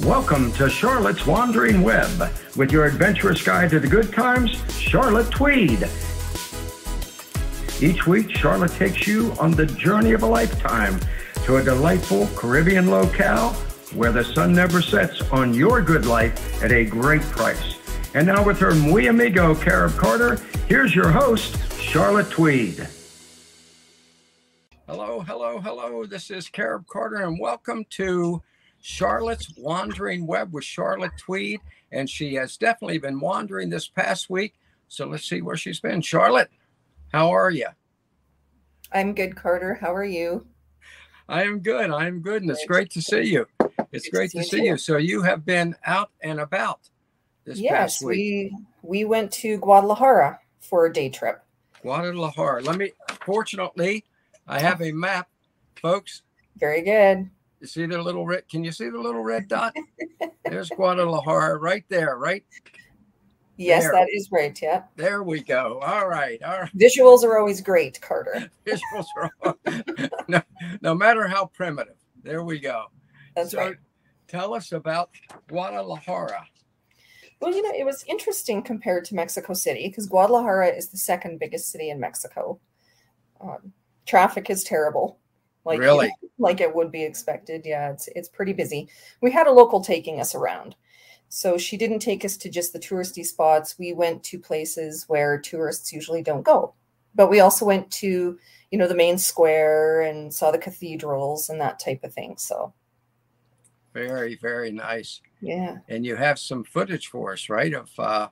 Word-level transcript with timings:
Welcome 0.00 0.52
to 0.52 0.70
Charlotte's 0.70 1.26
Wandering 1.26 1.82
Web 1.82 2.32
with 2.56 2.72
your 2.72 2.86
adventurous 2.86 3.42
guide 3.44 3.68
to 3.70 3.78
the 3.78 3.86
good 3.86 4.10
times, 4.10 4.52
Charlotte 4.72 5.30
Tweed. 5.30 5.86
Each 7.78 8.06
week, 8.06 8.30
Charlotte 8.30 8.72
takes 8.72 9.06
you 9.06 9.34
on 9.38 9.50
the 9.50 9.66
journey 9.66 10.12
of 10.12 10.22
a 10.22 10.26
lifetime 10.26 10.98
to 11.44 11.58
a 11.58 11.62
delightful 11.62 12.26
Caribbean 12.34 12.90
locale 12.90 13.50
where 13.94 14.12
the 14.12 14.24
sun 14.24 14.54
never 14.54 14.80
sets 14.80 15.20
on 15.30 15.52
your 15.52 15.82
good 15.82 16.06
life 16.06 16.62
at 16.64 16.72
a 16.72 16.86
great 16.86 17.22
price. 17.22 17.76
And 18.14 18.26
now, 18.26 18.42
with 18.42 18.58
her 18.60 18.74
muy 18.74 19.08
amigo, 19.08 19.54
Carib 19.54 19.98
Carter, 19.98 20.36
here's 20.68 20.94
your 20.94 21.10
host, 21.10 21.54
Charlotte 21.78 22.30
Tweed. 22.30 22.88
Hello, 24.86 25.20
hello, 25.20 25.60
hello. 25.60 26.06
This 26.06 26.30
is 26.30 26.48
Carib 26.48 26.86
Carter, 26.86 27.16
and 27.16 27.38
welcome 27.38 27.84
to 27.90 28.42
Charlotte's 28.82 29.54
Wandering 29.56 30.26
Web 30.26 30.52
with 30.52 30.64
Charlotte 30.64 31.12
Tweed. 31.16 31.60
And 31.92 32.08
she 32.08 32.34
has 32.34 32.56
definitely 32.56 32.98
been 32.98 33.20
wandering 33.20 33.70
this 33.70 33.88
past 33.88 34.28
week. 34.28 34.54
So 34.88 35.06
let's 35.06 35.26
see 35.26 35.40
where 35.40 35.56
she's 35.56 35.80
been. 35.80 36.02
Charlotte, 36.02 36.50
how 37.12 37.30
are 37.30 37.50
you? 37.50 37.68
I'm 38.92 39.14
good, 39.14 39.36
Carter. 39.36 39.74
How 39.74 39.94
are 39.94 40.04
you? 40.04 40.46
I 41.28 41.44
am 41.44 41.60
good. 41.60 41.90
I 41.90 42.06
am 42.06 42.20
good. 42.20 42.42
And 42.42 42.50
it's 42.50 42.66
great 42.66 42.90
to 42.90 43.00
see 43.00 43.22
you. 43.22 43.46
It's 43.92 44.08
great 44.08 44.30
to 44.32 44.42
see 44.42 44.64
you. 44.64 44.76
So 44.76 44.96
you 44.96 45.22
have 45.22 45.46
been 45.46 45.76
out 45.84 46.10
and 46.22 46.40
about 46.40 46.80
this 47.44 47.58
yes, 47.58 47.72
past 47.72 48.02
week. 48.02 48.16
we 48.16 48.56
we 48.82 49.04
went 49.04 49.32
to 49.32 49.58
Guadalajara 49.58 50.40
for 50.60 50.86
a 50.86 50.92
day 50.92 51.08
trip. 51.08 51.42
Guadalajara. 51.82 52.62
Let 52.62 52.76
me 52.76 52.92
fortunately 53.24 54.04
I 54.46 54.60
have 54.60 54.82
a 54.82 54.92
map, 54.92 55.28
folks. 55.80 56.22
Very 56.56 56.82
good. 56.82 57.30
You 57.62 57.68
see 57.68 57.86
the 57.86 58.02
little 58.02 58.26
red 58.26 58.48
can 58.48 58.64
you 58.64 58.72
see 58.72 58.90
the 58.90 58.98
little 58.98 59.22
red 59.22 59.46
dot? 59.46 59.72
There's 60.44 60.68
Guadalajara 60.70 61.58
right 61.58 61.84
there, 61.88 62.18
right? 62.18 62.44
Yes, 63.56 63.84
There. 63.84 63.92
that 63.92 64.08
is 64.12 64.32
right. 64.32 64.60
Yeah. 64.60 64.82
There 64.96 65.22
we 65.22 65.44
go. 65.44 65.78
All 65.78 66.08
right. 66.08 66.42
All 66.42 66.62
right. 66.62 66.76
Visuals 66.76 67.22
are 67.22 67.38
always 67.38 67.60
great, 67.60 68.00
Carter. 68.00 68.50
Visuals 68.66 69.06
are 69.16 69.30
all- 69.44 69.58
no, 70.28 70.42
no 70.80 70.92
matter 70.92 71.28
how 71.28 71.46
primitive. 71.46 71.94
There 72.24 72.42
we 72.42 72.58
go. 72.58 72.86
That's 73.36 73.52
so 73.52 73.58
right. 73.58 73.76
tell 74.26 74.54
us 74.54 74.72
about 74.72 75.10
Guadalajara. 75.48 76.44
Well, 77.40 77.54
you 77.54 77.62
know, 77.62 77.78
it 77.78 77.84
was 77.86 78.04
interesting 78.08 78.64
compared 78.64 79.04
to 79.04 79.14
Mexico 79.14 79.52
City 79.52 79.86
because 79.86 80.06
Guadalajara 80.08 80.70
is 80.70 80.88
the 80.88 80.98
second 80.98 81.38
biggest 81.38 81.70
city 81.70 81.90
in 81.90 82.00
Mexico. 82.00 82.58
Um, 83.40 83.72
traffic 84.04 84.50
is 84.50 84.64
terrible. 84.64 85.20
Like 85.64 85.78
Really? 85.80 86.12
like 86.38 86.60
it 86.60 86.74
would 86.74 86.90
be 86.90 87.02
expected. 87.04 87.62
Yeah, 87.64 87.90
it's 87.90 88.08
it's 88.14 88.28
pretty 88.28 88.52
busy. 88.52 88.88
We 89.20 89.30
had 89.30 89.46
a 89.46 89.52
local 89.52 89.80
taking 89.82 90.20
us 90.20 90.34
around. 90.34 90.74
So 91.28 91.56
she 91.56 91.76
didn't 91.78 92.00
take 92.00 92.24
us 92.26 92.36
to 92.38 92.50
just 92.50 92.72
the 92.74 92.78
touristy 92.78 93.24
spots. 93.24 93.78
We 93.78 93.94
went 93.94 94.22
to 94.24 94.38
places 94.38 95.04
where 95.08 95.38
tourists 95.38 95.92
usually 95.92 96.22
don't 96.22 96.42
go. 96.42 96.74
But 97.14 97.30
we 97.30 97.40
also 97.40 97.64
went 97.64 97.90
to, 97.92 98.38
you 98.70 98.78
know, 98.78 98.86
the 98.88 98.94
main 98.94 99.16
square 99.18 100.02
and 100.02 100.32
saw 100.32 100.50
the 100.50 100.58
cathedrals 100.58 101.48
and 101.48 101.58
that 101.60 101.78
type 101.78 102.04
of 102.04 102.12
thing. 102.12 102.36
So, 102.36 102.72
Very, 103.94 104.36
very 104.36 104.70
nice. 104.72 105.20
yeah. 105.40 105.78
And 105.88 106.04
you 106.04 106.16
have 106.16 106.38
some 106.38 106.64
footage 106.64 107.08
for 107.08 107.32
us, 107.32 107.48
right? 107.48 107.72
Of 107.72 107.90
uh 107.98 108.28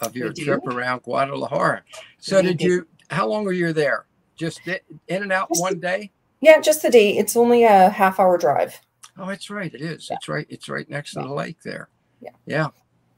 of 0.00 0.14
your 0.16 0.32
trip 0.32 0.66
around 0.66 1.02
Guadalajara. 1.02 1.82
So 2.18 2.36
We 2.38 2.48
did 2.48 2.58
do. 2.58 2.64
you 2.66 2.86
how 3.10 3.28
long 3.28 3.44
were 3.44 3.52
you 3.52 3.72
there? 3.72 4.06
Just 4.36 4.60
in 4.66 5.22
and 5.22 5.32
out 5.32 5.48
Just 5.48 5.60
one 5.60 5.80
day? 5.80 6.10
Yeah, 6.40 6.60
just 6.60 6.82
the 6.82 6.90
day. 6.90 7.16
It's 7.16 7.36
only 7.36 7.64
a 7.64 7.88
half 7.88 8.20
hour 8.20 8.36
drive. 8.36 8.78
Oh, 9.18 9.26
that's 9.26 9.48
right. 9.48 9.72
It 9.72 9.80
is. 9.80 10.08
Yeah. 10.10 10.16
It's 10.16 10.28
right. 10.28 10.46
It's 10.50 10.68
right 10.68 10.88
next 10.90 11.12
to 11.14 11.20
Yeah. 11.20 11.26
the 11.26 11.32
lake 11.32 11.56
there. 11.64 11.88
Yeah. 12.20 12.30
Yeah. 12.46 12.68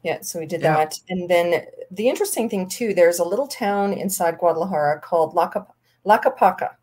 Yeah, 0.05 0.20
so 0.20 0.38
we 0.38 0.47
did 0.47 0.62
Yeah. 0.62 0.77
that. 0.77 0.94
And 1.08 1.28
then 1.28 1.66
the 1.91 2.08
interesting 2.08 2.48
thing 2.48 2.69
too, 2.69 2.94
there's 2.94 3.19
a 3.19 3.25
little 3.25 3.48
town 3.48 3.92
inside 3.92 4.38
Guadalajara 4.38 5.00
called 5.00 5.34
Laca 5.34 5.66
Lacapaca. 6.06 6.76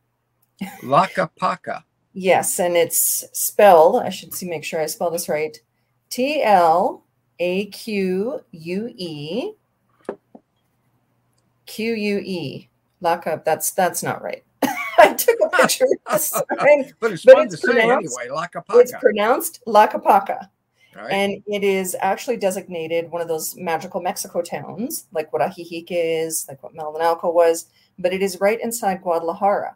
Lacapaca. 0.81 1.83
Yes, 2.13 2.59
and 2.59 2.75
it's 2.77 3.25
spelled, 3.33 4.01
I 4.01 4.09
should 4.09 4.33
see 4.33 4.47
make 4.49 4.63
sure 4.63 4.81
I 4.81 4.85
spell 4.85 5.09
this 5.11 5.27
right. 5.29 5.57
T 6.09 6.43
L 6.43 7.03
A 7.39 7.65
Q 7.67 8.41
U 8.51 8.93
E 8.95 9.51
Q 11.65 11.93
U 11.93 12.19
E. 12.23 12.69
Laca 13.03 13.43
that's 13.43 13.71
that's 13.71 14.01
not 14.03 14.21
right. 14.23 14.43
I 14.97 15.13
took 15.13 15.37
a 15.45 15.49
picture 15.49 15.85
of 15.85 16.13
the 16.13 16.17
sign. 16.19 16.93
But 16.99 17.11
it's 17.11 17.25
But 17.25 17.39
it's 17.39 17.59
pronounced- 17.61 18.17
anyway. 18.19 18.35
It's 18.81 18.91
Lacapaca. 18.93 18.99
pronounced 18.99 19.59
Lacapaca. 19.67 20.49
Right? 20.95 21.11
And 21.11 21.43
it 21.47 21.63
is 21.65 21.95
actually 21.99 22.37
designated 22.37 23.11
one 23.11 23.21
of 23.21 23.27
those 23.27 23.57
magical 23.57 23.99
Mexico 23.99 24.41
towns, 24.41 25.07
like 25.11 25.31
what 25.33 25.41
Ajijic 25.41 25.87
is, 25.89 26.45
like 26.47 26.63
what 26.63 26.73
Malinalco 26.73 27.33
was, 27.33 27.65
but 27.99 28.13
it 28.13 28.21
is 28.21 28.39
right 28.39 28.61
inside 28.61 29.01
Guadalajara. 29.01 29.75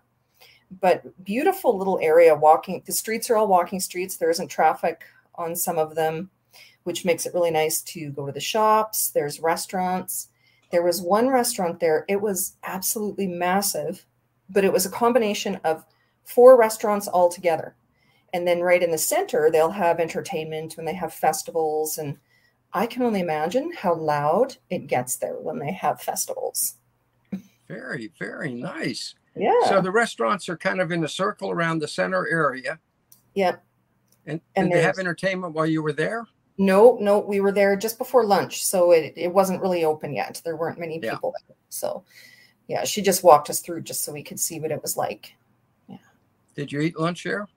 But 0.79 1.03
beautiful 1.25 1.77
little 1.77 1.99
area 2.01 2.33
walking. 2.33 2.81
The 2.85 2.93
streets 2.93 3.29
are 3.29 3.35
all 3.35 3.49
walking 3.49 3.81
streets. 3.81 4.15
There 4.15 4.29
isn't 4.29 4.47
traffic 4.47 5.01
on 5.35 5.57
some 5.57 5.77
of 5.77 5.93
them, 5.95 6.29
which 6.83 7.03
makes 7.03 7.25
it 7.25 7.33
really 7.33 7.51
nice 7.51 7.81
to 7.81 8.11
go 8.11 8.25
to 8.25 8.31
the 8.31 8.39
shops. 8.39 9.09
There's 9.09 9.41
restaurants. 9.41 10.28
There 10.71 10.83
was 10.83 11.01
one 11.01 11.29
restaurant 11.29 11.79
there. 11.79 12.05
It 12.07 12.21
was 12.21 12.55
absolutely 12.63 13.27
massive, 13.27 14.05
but 14.49 14.63
it 14.63 14.71
was 14.73 14.85
a 14.85 14.91
combination 14.91 15.59
of 15.63 15.83
four 16.23 16.57
restaurants 16.57 17.07
all 17.07 17.29
together 17.29 17.75
and 18.33 18.47
then 18.47 18.61
right 18.61 18.83
in 18.83 18.91
the 18.91 18.97
center 18.97 19.49
they'll 19.51 19.71
have 19.71 19.99
entertainment 19.99 20.77
when 20.77 20.85
they 20.85 20.93
have 20.93 21.13
festivals 21.13 21.97
and 21.97 22.17
i 22.73 22.85
can 22.85 23.01
only 23.01 23.19
imagine 23.19 23.71
how 23.75 23.95
loud 23.95 24.55
it 24.69 24.87
gets 24.87 25.15
there 25.15 25.35
when 25.39 25.57
they 25.59 25.71
have 25.71 26.01
festivals 26.01 26.75
very, 27.67 28.11
very 28.17 28.55
nice. 28.55 29.13
yeah 29.35 29.53
So 29.67 29.79
the 29.79 29.91
restaurants 29.91 30.49
are 30.49 30.57
kind 30.57 30.81
of 30.81 30.91
in 30.91 31.03
a 31.03 31.07
circle 31.07 31.51
around 31.51 31.77
the 31.77 31.87
center 31.87 32.27
area. 32.27 32.79
yeah 33.35 33.57
And, 34.25 34.41
And 34.55 34.71
did 34.71 34.77
they 34.77 34.81
have 34.81 34.97
entertainment 34.97 35.53
while 35.53 35.67
you 35.67 35.83
were 35.83 35.93
there? 35.93 36.25
No 36.59 36.97
no 36.99 37.19
we 37.19 37.39
were 37.39 37.51
there 37.53 37.75
just 37.75 37.97
before 37.97 38.25
lunch 38.25 38.63
so 38.63 38.91
it, 38.91 39.13
it 39.15 39.33
wasn't 39.33 39.61
really 39.61 39.85
open 39.85 40.13
yet. 40.13 40.41
There 40.45 40.57
weren't 40.57 40.77
many 40.77 40.99
Yeah. 41.01 41.13
people 41.13 41.33
there 41.47 41.55
so 41.69 42.03
yeah 42.67 42.83
she 42.83 43.01
just 43.01 43.23
walked 43.23 43.49
us 43.49 43.61
through 43.61 43.81
just 43.81 44.03
so 44.03 44.11
we 44.11 44.21
could 44.21 44.39
see 44.39 44.59
what 44.59 44.69
it 44.71 44.81
was 44.81 44.95
like. 44.97 45.33
Yeah. 45.87 45.97
Did 46.55 46.71
you 46.71 46.81
eat 46.81 46.99
lunch 46.99 47.23
there? 47.23 47.47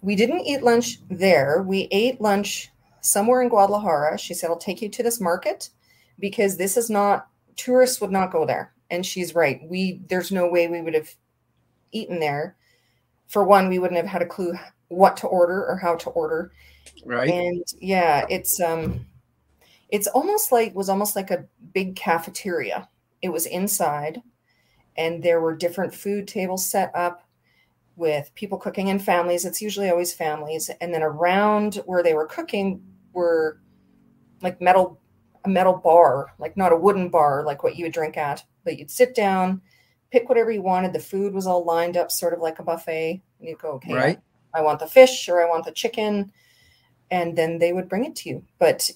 we 0.00 0.16
didn't 0.16 0.40
eat 0.46 0.62
lunch 0.62 1.00
there. 1.10 1.62
We 1.62 1.86
ate 1.90 2.18
lunch 2.20 2.70
somewhere 3.02 3.42
in 3.42 3.48
guadalajara. 3.48 4.18
She 4.18 4.34
said 4.34 4.50
i'll 4.50 4.56
take 4.56 4.80
you 4.82 4.88
to 4.90 5.02
this 5.02 5.20
market 5.20 5.70
because 6.18 6.56
this 6.56 6.76
is 6.76 6.88
not 6.90 7.28
tourists 7.56 8.00
would 8.00 8.12
not 8.12 8.32
go 8.32 8.44
there. 8.46 8.72
And 8.90 9.04
she's 9.04 9.34
right. 9.34 9.60
We 9.68 10.02
there's 10.08 10.30
no 10.30 10.46
way 10.48 10.68
we 10.68 10.82
would 10.82 10.94
have 10.94 11.10
eaten 11.92 12.20
there. 12.20 12.54
For 13.28 13.44
one 13.44 13.68
we 13.68 13.78
wouldn't 13.78 14.00
have 14.00 14.06
had 14.10 14.22
a 14.22 14.26
clue 14.26 14.54
what 14.88 15.16
to 15.18 15.26
order 15.26 15.64
or 15.66 15.76
how 15.76 15.96
to 15.96 16.10
order 16.10 16.52
Right. 17.04 17.30
and 17.30 17.64
yeah 17.80 18.26
it's 18.28 18.60
um 18.60 19.06
it's 19.88 20.06
almost 20.08 20.50
like 20.50 20.74
was 20.74 20.88
almost 20.88 21.14
like 21.14 21.30
a 21.30 21.46
big 21.72 21.94
cafeteria. 21.94 22.88
It 23.22 23.28
was 23.28 23.46
inside 23.46 24.20
and 24.96 25.22
there 25.22 25.40
were 25.40 25.54
different 25.54 25.94
food 25.94 26.26
tables 26.26 26.68
set 26.68 26.90
up 26.94 27.22
with 27.94 28.30
people 28.34 28.58
cooking 28.58 28.88
in 28.88 28.98
families. 28.98 29.44
It's 29.44 29.62
usually 29.62 29.88
always 29.88 30.12
families. 30.12 30.70
And 30.80 30.92
then 30.92 31.02
around 31.02 31.76
where 31.86 32.02
they 32.02 32.14
were 32.14 32.26
cooking 32.26 32.82
were 33.12 33.60
like 34.42 34.60
metal 34.60 35.00
a 35.44 35.48
metal 35.48 35.74
bar 35.74 36.34
like 36.38 36.56
not 36.56 36.72
a 36.72 36.76
wooden 36.76 37.08
bar 37.08 37.44
like 37.44 37.62
what 37.62 37.76
you 37.76 37.84
would 37.84 37.92
drink 37.92 38.16
at 38.16 38.44
but 38.64 38.76
you'd 38.78 38.90
sit 38.90 39.14
down 39.14 39.62
pick 40.10 40.28
whatever 40.28 40.50
you 40.50 40.62
wanted. 40.62 40.92
The 40.92 41.00
food 41.00 41.34
was 41.34 41.46
all 41.46 41.64
lined 41.64 41.96
up 41.96 42.10
sort 42.10 42.32
of 42.32 42.40
like 42.40 42.58
a 42.58 42.62
buffet. 42.62 43.22
And 43.38 43.48
you'd 43.48 43.58
go 43.58 43.72
okay 43.72 43.94
Right. 43.94 44.20
I 44.54 44.62
want 44.62 44.80
the 44.80 44.86
fish 44.86 45.28
or 45.28 45.42
I 45.42 45.48
want 45.48 45.64
the 45.64 45.72
chicken, 45.72 46.32
and 47.10 47.36
then 47.36 47.58
they 47.58 47.72
would 47.72 47.88
bring 47.88 48.04
it 48.04 48.16
to 48.16 48.28
you. 48.28 48.44
But 48.58 48.90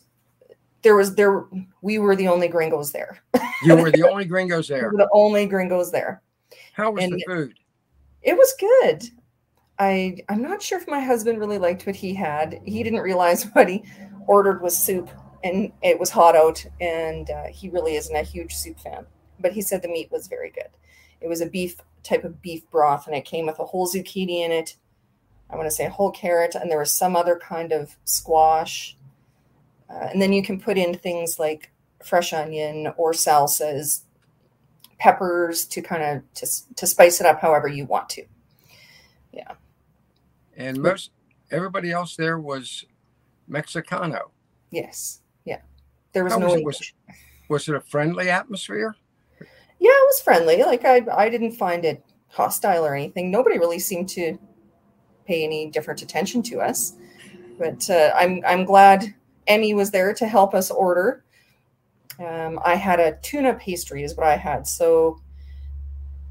there 0.82 0.96
was 0.96 1.14
there 1.14 1.44
we 1.82 1.99
were 1.99 2.17
the 2.17 2.29
only 2.29 2.49
gringos 2.49 2.93
there. 2.93 3.20
You 3.64 3.76
were 3.76 3.90
the 3.90 4.08
only 4.08 4.25
gringos 4.25 4.70
We 4.70 4.76
there. 4.76 4.90
were 4.90 4.96
the 4.96 5.08
only 5.12 5.46
gringos 5.46 5.90
there. 5.90 6.23
How 6.73 6.90
was 6.90 7.05
And- 7.05 7.12
the 7.12 7.25
food? 7.26 7.55
It 8.23 8.37
was 8.37 8.55
good. 8.58 9.05
I 9.79 10.19
I'm 10.29 10.43
not 10.43 10.62
sure 10.62 10.79
if 10.79 10.87
my 10.88 11.00
husband 11.00 11.38
really 11.38 11.58
liked 11.58 11.87
what 11.87 11.96
he 11.96 12.12
had. 12.14 12.61
He 12.64 12.82
didn't 12.82 13.00
realize 13.00 13.44
what 13.52 13.69
he 13.69 13.82
ordered 14.26 14.61
was 14.62 14.76
soup, 14.76 15.08
and 15.43 15.73
it 15.82 15.99
was 15.99 16.11
hot 16.11 16.37
out, 16.37 16.64
and 16.81 17.31
uh, 17.31 17.44
he 17.50 17.70
really 17.70 17.96
isn't 17.96 18.14
a 18.14 18.23
huge 18.23 18.55
soup 18.55 18.79
fan. 18.79 19.06
But 19.38 19.52
he 19.52 19.62
said 19.62 19.81
the 19.81 19.88
meat 19.88 20.11
was 20.12 20.26
very 20.29 20.50
good. 20.50 20.69
It 21.23 21.29
was 21.29 21.40
a 21.40 21.46
beef 21.46 21.76
type 22.02 22.25
of 22.25 22.43
beef 22.43 22.70
broth, 22.70 23.06
and 23.06 23.17
it 23.17 23.25
came 23.25 23.46
with 23.46 23.58
a 23.58 23.64
whole 23.64 23.87
zucchini 23.88 24.44
in 24.44 24.52
it. 24.52 24.76
I 25.52 25.56
want 25.56 25.67
to 25.67 25.70
say 25.70 25.87
a 25.87 25.91
whole 25.91 26.11
carrot, 26.11 26.55
and 26.55 26.70
there 26.70 26.79
was 26.79 26.94
some 26.94 27.17
other 27.17 27.37
kind 27.37 27.73
of 27.73 27.97
squash. 28.05 28.97
Uh, 29.88 30.08
and 30.12 30.23
then 30.23 30.32
you 30.32 30.43
can 30.43 30.61
put 30.61 30.79
in 30.79 30.94
things 30.94 31.38
like 31.38 31.73
fresh 32.05 32.32
onion 32.32 32.93
or 32.97 33.12
salsas, 33.12 34.02
peppers 34.99 35.64
to 35.64 35.82
kind 35.82 36.02
of 36.02 36.35
to, 36.35 36.47
to 36.76 36.87
spice 36.87 37.20
it 37.20 37.26
up 37.26 37.41
however 37.41 37.67
you 37.67 37.87
want 37.87 38.08
to. 38.11 38.25
Yeah. 39.32 39.52
And 40.56 40.81
most 40.81 41.11
everybody 41.50 41.91
else 41.91 42.17
there 42.17 42.38
was 42.38 42.85
Mexicano. 43.50 44.31
Yes. 44.70 45.23
Yeah. 45.44 45.61
There 46.12 46.23
was 46.23 46.35
How 46.35 46.38
no 46.38 46.46
was 46.46 46.55
it? 46.55 46.58
English. 46.58 46.94
Was 47.49 47.69
it 47.69 47.75
a 47.75 47.81
friendly 47.81 48.31
atmosphere? 48.31 48.94
Yeah, 49.41 49.91
it 49.91 50.06
was 50.06 50.20
friendly. 50.20 50.62
Like 50.62 50.85
I 50.85 51.05
I 51.12 51.29
didn't 51.29 51.53
find 51.53 51.85
it 51.85 52.05
hostile 52.29 52.87
or 52.87 52.94
anything. 52.94 53.31
Nobody 53.31 53.58
really 53.58 53.79
seemed 53.81 54.08
to 54.11 54.38
pay 55.31 55.44
any 55.44 55.71
different 55.71 56.03
attention 56.03 56.43
to 56.43 56.61
us. 56.61 56.94
But 57.59 57.88
uh, 57.88 58.12
I'm 58.17 58.43
I'm 58.47 58.65
glad 58.65 59.15
Emmy 59.47 59.75
was 59.75 59.91
there 59.91 60.12
to 60.15 60.27
help 60.27 60.55
us 60.55 60.71
order. 60.71 61.25
Um, 62.19 62.59
I 62.65 62.75
had 62.75 63.00
a 63.00 63.17
tuna 63.23 63.55
pastry 63.55 64.03
is 64.03 64.17
what 64.17 64.27
I 64.27 64.37
had. 64.37 64.67
So 64.67 65.21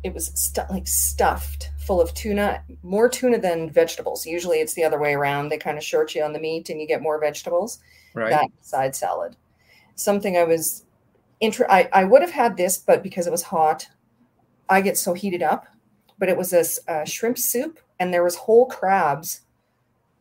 it 0.03 0.13
was 0.13 0.31
stu- 0.35 0.69
like 0.69 0.87
stuffed 0.87 1.71
full 1.79 2.01
of 2.01 2.13
tuna, 2.13 2.63
more 2.83 3.09
tuna 3.09 3.39
than 3.39 3.69
vegetables. 3.69 4.25
Usually 4.25 4.57
it's 4.59 4.73
the 4.73 4.83
other 4.83 4.99
way 4.99 5.13
around. 5.13 5.49
They 5.49 5.57
kind 5.57 5.77
of 5.77 5.83
short 5.83 6.13
you 6.13 6.23
on 6.23 6.33
the 6.33 6.39
meat 6.39 6.69
and 6.69 6.79
you 6.79 6.87
get 6.87 7.01
more 7.01 7.19
vegetables. 7.19 7.79
Right. 8.13 8.31
That 8.31 8.49
side 8.61 8.95
salad. 8.95 9.35
Something 9.95 10.37
I 10.37 10.43
was 10.43 10.85
inter- 11.39 11.67
I, 11.69 11.89
I 11.93 12.03
would 12.03 12.21
have 12.21 12.31
had 12.31 12.57
this, 12.57 12.77
but 12.77 13.03
because 13.03 13.27
it 13.27 13.31
was 13.31 13.43
hot, 13.43 13.87
I 14.67 14.81
get 14.81 14.97
so 14.97 15.13
heated 15.13 15.43
up. 15.43 15.67
But 16.17 16.29
it 16.29 16.37
was 16.37 16.49
this 16.49 16.79
uh, 16.87 17.05
shrimp 17.05 17.37
soup, 17.37 17.79
and 17.99 18.13
there 18.13 18.23
was 18.23 18.35
whole 18.35 18.65
crabs 18.65 19.41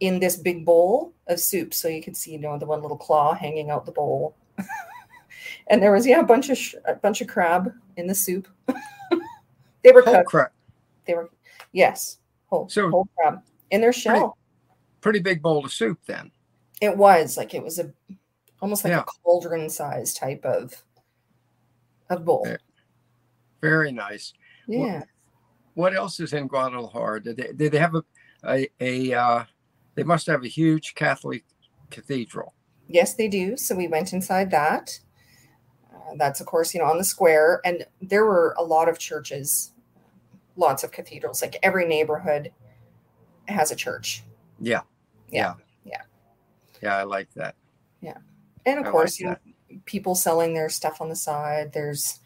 in 0.00 0.20
this 0.20 0.36
big 0.36 0.64
bowl 0.64 1.12
of 1.26 1.40
soup. 1.40 1.74
So 1.74 1.88
you 1.88 2.02
could 2.02 2.16
see, 2.16 2.32
you 2.32 2.38
know, 2.38 2.58
the 2.58 2.66
one 2.66 2.82
little 2.82 2.96
claw 2.96 3.34
hanging 3.34 3.70
out 3.70 3.84
the 3.86 3.92
bowl. 3.92 4.36
and 5.68 5.82
there 5.82 5.92
was 5.92 6.06
yeah 6.06 6.20
a 6.20 6.24
bunch 6.24 6.50
of 6.50 6.58
sh- 6.58 6.74
a 6.84 6.94
bunch 6.94 7.20
of 7.20 7.28
crab 7.28 7.72
in 7.96 8.06
the 8.06 8.14
soup. 8.14 8.48
they 9.82 9.92
were 9.92 10.02
Whole 10.02 10.14
cooked. 10.16 10.28
crab. 10.28 10.50
They 11.06 11.14
were 11.14 11.30
yes, 11.72 12.18
whole 12.46 12.68
So- 12.68 12.90
whole 12.90 13.08
crab 13.16 13.42
in 13.70 13.80
their 13.80 13.92
shell. 13.92 14.36
Pretty 15.00 15.20
big 15.20 15.40
bowl 15.42 15.64
of 15.64 15.72
soup 15.72 15.98
then. 16.06 16.30
It 16.80 16.96
was 16.96 17.36
like 17.36 17.54
it 17.54 17.62
was 17.62 17.78
a 17.78 17.92
almost 18.60 18.84
like 18.84 18.90
Yeah. 18.92 19.00
a 19.00 19.04
cauldron 19.04 19.70
size 19.70 20.14
type 20.14 20.44
of 20.44 20.82
of 22.10 22.24
bowl. 22.24 22.46
Very 23.60 23.92
nice. 23.92 24.32
Yeah. 24.66 25.02
What 25.78 25.94
else 25.94 26.18
is 26.18 26.32
in 26.32 26.48
Guadalajara? 26.48 27.22
Did 27.22 27.36
they, 27.36 27.52
did 27.52 27.72
they 27.72 27.78
have 27.78 27.94
a, 27.94 28.02
a, 28.44 28.68
a 28.80 29.14
uh, 29.14 29.44
they 29.94 30.02
must 30.02 30.26
have 30.26 30.42
a 30.42 30.48
huge 30.48 30.96
Catholic 30.96 31.44
cathedral. 31.90 32.54
Yes, 32.88 33.14
they 33.14 33.28
do. 33.28 33.56
So 33.56 33.76
we 33.76 33.86
went 33.86 34.12
inside 34.12 34.50
that. 34.50 34.98
Uh, 35.94 36.14
that's 36.16 36.40
of 36.40 36.46
course, 36.46 36.74
you 36.74 36.80
know, 36.80 36.86
on 36.86 36.98
the 36.98 37.04
square, 37.04 37.60
and 37.64 37.86
there 38.02 38.24
were 38.24 38.56
a 38.58 38.62
lot 38.64 38.88
of 38.88 38.98
churches, 38.98 39.72
lots 40.56 40.82
of 40.82 40.90
cathedrals. 40.90 41.42
Like 41.42 41.56
every 41.62 41.86
neighborhood 41.86 42.50
has 43.46 43.70
a 43.70 43.76
church. 43.76 44.24
Yeah. 44.60 44.80
Yeah. 45.30 45.54
Yeah, 45.84 46.02
Yeah, 46.82 46.96
I 46.96 47.04
like 47.04 47.32
that. 47.34 47.54
Yeah. 48.00 48.16
And 48.66 48.80
of 48.80 48.86
I 48.86 48.90
course, 48.90 49.20
like 49.20 49.38
you 49.44 49.76
know, 49.76 49.80
people 49.84 50.16
selling 50.16 50.54
their 50.54 50.70
stuff 50.70 51.00
on 51.00 51.08
the 51.08 51.16
side. 51.16 51.72
There's 51.72 52.18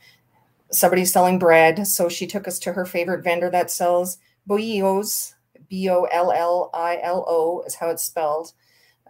somebody 0.72 1.04
selling 1.04 1.38
bread. 1.38 1.86
So 1.86 2.08
she 2.08 2.26
took 2.26 2.48
us 2.48 2.58
to 2.60 2.72
her 2.72 2.84
favorite 2.84 3.24
vendor 3.24 3.50
that 3.50 3.70
sells 3.70 4.18
bolillos. 4.48 5.34
B 5.68 5.88
O 5.88 6.04
L 6.04 6.32
L 6.32 6.70
I 6.74 6.98
L 7.02 7.24
O 7.26 7.62
is 7.62 7.74
how 7.74 7.88
it's 7.88 8.04
spelled, 8.04 8.52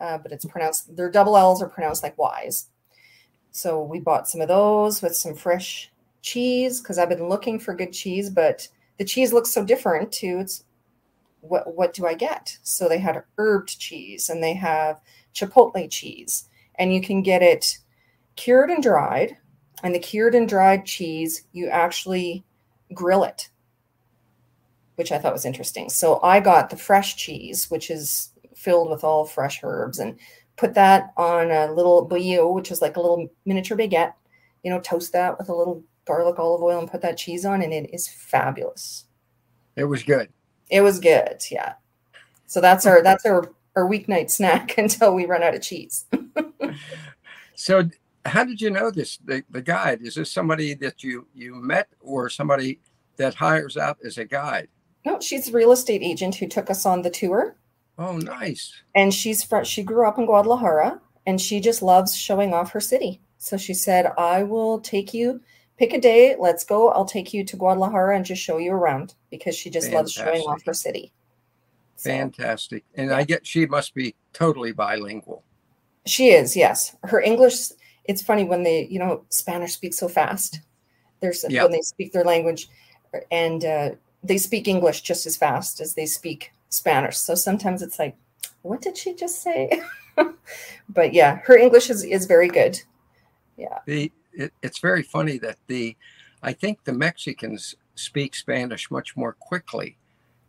uh, 0.00 0.18
but 0.18 0.30
it's 0.30 0.44
pronounced. 0.44 0.94
Their 0.96 1.10
double 1.10 1.36
L's 1.36 1.60
are 1.60 1.68
pronounced 1.68 2.04
like 2.04 2.16
Y's. 2.16 2.68
So 3.50 3.82
we 3.82 3.98
bought 3.98 4.28
some 4.28 4.40
of 4.40 4.48
those 4.48 5.02
with 5.02 5.16
some 5.16 5.34
fresh 5.34 5.90
cheese 6.22 6.80
because 6.80 6.98
I've 6.98 7.08
been 7.08 7.28
looking 7.28 7.58
for 7.58 7.74
good 7.74 7.92
cheese, 7.92 8.30
but 8.30 8.68
the 8.98 9.04
cheese 9.04 9.32
looks 9.32 9.50
so 9.50 9.64
different 9.64 10.12
too. 10.12 10.38
It's 10.38 10.64
what 11.40 11.74
what 11.74 11.92
do 11.94 12.06
I 12.06 12.14
get? 12.14 12.56
So 12.62 12.88
they 12.88 12.98
had 12.98 13.24
herbed 13.36 13.76
cheese 13.78 14.30
and 14.30 14.42
they 14.42 14.54
have 14.54 15.00
chipotle 15.34 15.90
cheese 15.90 16.48
and 16.76 16.94
you 16.94 17.02
can 17.02 17.22
get 17.22 17.42
it 17.42 17.78
cured 18.36 18.70
and 18.70 18.82
dried. 18.82 19.36
And 19.82 19.94
the 19.94 19.98
cured 19.98 20.34
and 20.34 20.48
dried 20.48 20.86
cheese, 20.86 21.44
you 21.52 21.68
actually 21.68 22.44
grill 22.94 23.24
it, 23.24 23.50
which 24.96 25.10
I 25.10 25.18
thought 25.18 25.32
was 25.32 25.44
interesting. 25.44 25.88
So 25.88 26.20
I 26.22 26.40
got 26.40 26.70
the 26.70 26.76
fresh 26.76 27.16
cheese, 27.16 27.70
which 27.70 27.90
is 27.90 28.30
filled 28.54 28.90
with 28.90 29.02
all 29.02 29.24
fresh 29.24 29.60
herbs, 29.62 29.98
and 29.98 30.18
put 30.56 30.74
that 30.74 31.12
on 31.16 31.50
a 31.50 31.72
little 31.72 32.08
bolillo, 32.08 32.52
which 32.52 32.70
is 32.70 32.80
like 32.80 32.96
a 32.96 33.00
little 33.00 33.28
miniature 33.44 33.76
baguette. 33.76 34.14
You 34.62 34.70
know, 34.70 34.80
toast 34.80 35.12
that 35.12 35.38
with 35.38 35.48
a 35.48 35.54
little 35.54 35.82
garlic 36.04 36.38
olive 36.38 36.62
oil 36.62 36.78
and 36.78 36.90
put 36.90 37.02
that 37.02 37.16
cheese 37.16 37.44
on, 37.44 37.62
and 37.62 37.72
it 37.72 37.90
is 37.92 38.06
fabulous. 38.06 39.06
It 39.74 39.84
was 39.84 40.04
good. 40.04 40.28
It 40.70 40.82
was 40.82 41.00
good, 41.00 41.42
yeah. 41.50 41.74
So 42.46 42.60
that's 42.60 42.86
our 42.86 43.02
that's 43.02 43.26
our 43.26 43.50
our 43.74 43.88
weeknight 43.88 44.30
snack 44.36 44.78
until 44.78 45.14
we 45.14 45.26
run 45.26 45.42
out 45.42 45.54
of 45.54 45.62
cheese. 45.62 46.04
So, 47.54 47.88
how 48.24 48.44
did 48.44 48.60
you 48.60 48.70
know 48.70 48.90
this? 48.90 49.18
The, 49.24 49.42
the 49.50 49.62
guide 49.62 50.00
is 50.02 50.14
this 50.14 50.30
somebody 50.30 50.74
that 50.74 51.02
you 51.02 51.26
you 51.34 51.54
met 51.56 51.88
or 52.00 52.28
somebody 52.28 52.78
that 53.16 53.34
hires 53.34 53.76
out 53.76 53.98
as 54.04 54.18
a 54.18 54.24
guide? 54.24 54.68
No, 55.04 55.18
she's 55.20 55.48
a 55.48 55.52
real 55.52 55.72
estate 55.72 56.02
agent 56.02 56.36
who 56.36 56.46
took 56.46 56.70
us 56.70 56.86
on 56.86 57.02
the 57.02 57.10
tour, 57.10 57.56
Oh, 57.98 58.16
nice. 58.18 58.72
and 58.94 59.12
she's 59.12 59.42
from 59.42 59.64
she 59.64 59.82
grew 59.82 60.06
up 60.06 60.18
in 60.18 60.26
Guadalajara, 60.26 61.00
and 61.26 61.40
she 61.40 61.60
just 61.60 61.82
loves 61.82 62.16
showing 62.16 62.54
off 62.54 62.70
her 62.72 62.80
city. 62.80 63.20
So 63.38 63.56
she 63.56 63.74
said, 63.74 64.06
"I 64.16 64.44
will 64.44 64.80
take 64.80 65.12
you. 65.12 65.40
Pick 65.78 65.92
a 65.94 66.00
day. 66.00 66.36
Let's 66.38 66.64
go. 66.64 66.90
I'll 66.90 67.04
take 67.06 67.34
you 67.34 67.42
to 67.44 67.56
Guadalajara 67.56 68.14
and 68.16 68.24
just 68.24 68.40
show 68.42 68.58
you 68.58 68.72
around 68.72 69.14
because 69.30 69.56
she 69.56 69.68
just 69.70 69.90
loves 69.90 70.12
showing 70.12 70.42
off 70.42 70.62
her 70.64 70.74
city." 70.74 71.12
So 71.96 72.10
Fantastic. 72.10 72.84
And 72.94 73.12
I 73.12 73.24
get 73.24 73.44
she 73.46 73.66
must 73.66 73.94
be 73.94 74.14
totally 74.32 74.72
bilingual. 74.72 75.42
she 76.06 76.30
is, 76.30 76.56
yes. 76.56 76.94
Her 77.04 77.20
English. 77.20 77.70
It's 78.04 78.22
funny 78.22 78.44
when 78.44 78.62
they, 78.62 78.86
you 78.86 78.98
know, 78.98 79.24
Spanish 79.28 79.74
speaks 79.74 79.98
so 79.98 80.08
fast. 80.08 80.60
There's 81.20 81.44
Yeah. 81.48 81.62
when 81.62 81.72
they 81.72 81.82
speak 81.82 82.12
their 82.12 82.24
language, 82.24 82.68
and 83.30 83.64
uh, 83.64 83.90
they 84.22 84.38
speak 84.38 84.68
English 84.68 85.02
just 85.02 85.26
as 85.26 85.36
fast 85.36 85.80
as 85.80 85.94
they 85.94 86.06
speak 86.06 86.52
Spanish. 86.68 87.16
So 87.18 87.34
sometimes 87.34 87.82
it's 87.82 87.98
like, 87.98 88.16
what 88.62 88.80
did 88.80 88.96
she 88.96 89.14
just 89.14 89.42
say? 89.42 89.82
but 90.88 91.12
yeah, 91.12 91.36
her 91.44 91.56
English 91.56 91.90
is, 91.90 92.04
is 92.04 92.26
very 92.26 92.48
good. 92.48 92.80
Yeah. 93.56 93.78
The 93.86 94.10
it, 94.32 94.52
it's 94.62 94.78
very 94.78 95.02
funny 95.02 95.38
that 95.38 95.58
the 95.66 95.96
I 96.42 96.52
think 96.52 96.84
the 96.84 96.92
Mexicans 96.92 97.74
speak 97.94 98.34
Spanish 98.34 98.90
much 98.90 99.16
more 99.16 99.34
quickly 99.34 99.98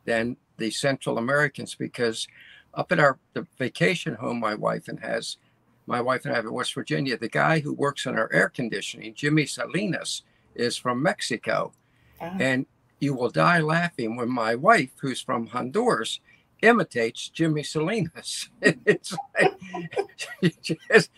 than 0.06 0.38
the 0.58 0.72
Central 0.72 1.18
Americans 1.18 1.76
because 1.76 2.28
up 2.74 2.92
at 2.92 3.00
our 3.00 3.20
the 3.34 3.46
vacation 3.58 4.16
home 4.16 4.40
my 4.40 4.56
wife 4.56 4.88
and 4.88 5.00
has 5.00 5.38
my 5.86 6.02
wife 6.02 6.26
and 6.26 6.34
I 6.34 6.38
have 6.38 6.46
in 6.46 6.54
West 6.54 6.74
Virginia, 6.74 7.18
the 7.18 7.30
guy 7.30 7.60
who 7.60 7.74
works 7.74 8.08
on 8.08 8.18
our 8.18 8.32
air 8.32 8.50
conditioning, 8.50 9.14
Jimmy 9.14 9.46
Salinas, 9.46 10.24
is 10.56 10.78
from 10.78 11.02
Mexico. 11.02 11.74
Ah, 12.22 12.36
And 12.40 12.66
you 13.00 13.14
will 13.14 13.30
die 13.30 13.60
laughing 13.60 14.16
when 14.16 14.30
my 14.30 14.56
wife, 14.56 14.92
who's 15.02 15.22
from 15.22 15.48
Honduras, 15.48 16.20
imitates 16.62 17.28
Jimmy 17.30 17.64
Salinas. 17.64 18.50
it's 18.62 19.14
like, 19.40 20.62
just, 20.62 21.12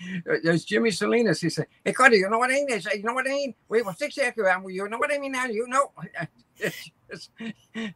there's 0.43 0.65
Jimmy 0.65 0.91
Salinas. 0.91 1.39
He 1.41 1.50
said, 1.50 1.67
Hey, 1.84 1.93
Cuddy, 1.93 2.17
you 2.17 2.29
know 2.29 2.39
what 2.39 2.50
I 2.50 2.53
mean? 2.65 2.81
Say, 2.81 2.98
You 2.98 3.03
know 3.03 3.13
what 3.13 3.27
I 3.27 3.31
mean? 3.31 3.55
We 3.69 3.84
six 3.95 4.17
years 4.17 4.34
ago. 4.34 4.67
You 4.67 4.89
know 4.89 4.98
what 4.98 5.13
I 5.13 5.19
mean 5.19 5.34
now? 5.34 5.45
You 5.45 5.67
know. 5.67 5.91
Just, 7.12 7.29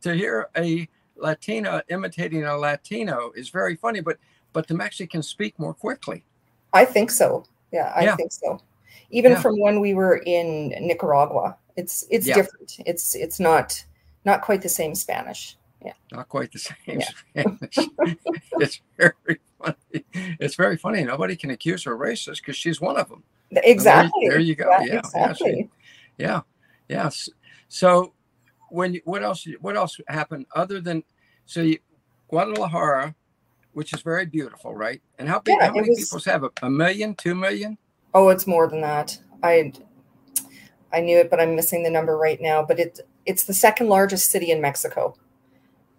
to 0.01 0.13
hear 0.13 0.49
a 0.55 0.88
Latina 1.15 1.81
imitating 1.89 2.43
a 2.43 2.55
Latino 2.57 3.31
is 3.35 3.49
very 3.49 3.75
funny, 3.75 4.01
but 4.01 4.17
but 4.51 4.67
the 4.67 4.73
Mexicans 4.73 5.27
speak 5.27 5.57
more 5.59 5.73
quickly. 5.73 6.25
I 6.73 6.85
think 6.85 7.11
so. 7.11 7.45
Yeah, 7.71 7.91
I 7.95 8.03
Yeah. 8.03 8.15
think 8.15 8.31
so. 8.31 8.59
Even 9.11 9.33
Yeah. 9.33 9.41
from 9.41 9.59
when 9.59 9.79
we 9.79 9.93
were 9.93 10.17
in 10.25 10.69
Nicaragua, 10.79 11.57
it's 11.75 12.05
it's 12.09 12.27
Yeah. 12.27 12.35
different. 12.35 12.77
It's 12.85 13.15
it's 13.15 13.39
not 13.39 13.83
not 14.25 14.41
quite 14.41 14.61
the 14.61 14.69
same 14.69 14.95
Spanish. 14.95 15.57
Yeah. 15.83 15.93
Not 16.11 16.27
quite 16.27 16.51
the 16.51 16.59
same 16.59 17.01
Spanish. 17.01 17.77
it's 18.59 18.81
very 18.97 19.39
funny. 19.57 20.05
It's 20.39 20.55
very 20.55 20.77
funny. 20.77 21.03
Nobody 21.03 21.35
can 21.35 21.51
accuse 21.51 21.83
her 21.85 21.97
racist 21.97 22.38
because 22.38 22.57
she's 22.57 22.81
one 22.81 22.97
of 22.97 23.09
them. 23.09 23.23
Exactly. 23.51 24.27
there 24.27 24.39
you 24.39 24.55
go. 24.55 24.69
Yeah, 24.69 24.79
Yeah, 24.81 24.85
yeah, 24.93 24.99
exactly. 24.99 25.69
Yeah, 26.17 26.41
yes. 26.89 27.29
So, 27.69 28.13
when 28.69 28.93
you, 28.93 29.01
what 29.05 29.23
else? 29.23 29.47
What 29.61 29.75
else 29.77 29.99
happened 30.07 30.45
other 30.53 30.81
than 30.81 31.03
so 31.45 31.61
you, 31.61 31.79
Guadalajara, 32.27 33.15
which 33.79 33.93
is 33.93 34.01
very 34.01 34.25
beautiful, 34.25 34.75
right? 34.75 35.01
And 35.19 35.29
how 35.29 35.39
big? 35.39 35.55
Yeah, 35.57 35.67
how 35.67 35.74
many 35.74 35.88
was- 35.91 36.00
people 36.12 36.19
have 36.29 36.43
a, 36.43 36.51
a 36.63 36.69
million, 36.69 37.15
two 37.15 37.33
million? 37.33 37.77
Oh, 38.13 38.27
it's 38.27 38.45
more 38.45 38.67
than 38.67 38.81
that. 38.81 39.17
I 39.41 39.71
I 40.91 41.00
knew 41.00 41.17
it, 41.17 41.29
but 41.29 41.39
I'm 41.39 41.55
missing 41.55 41.81
the 41.83 41.89
number 41.89 42.17
right 42.17 42.41
now. 42.41 42.62
But 42.62 42.77
it 42.77 43.00
it's 43.25 43.43
the 43.45 43.53
second 43.53 43.88
largest 43.88 44.29
city 44.31 44.51
in 44.51 44.59
Mexico. 44.59 45.15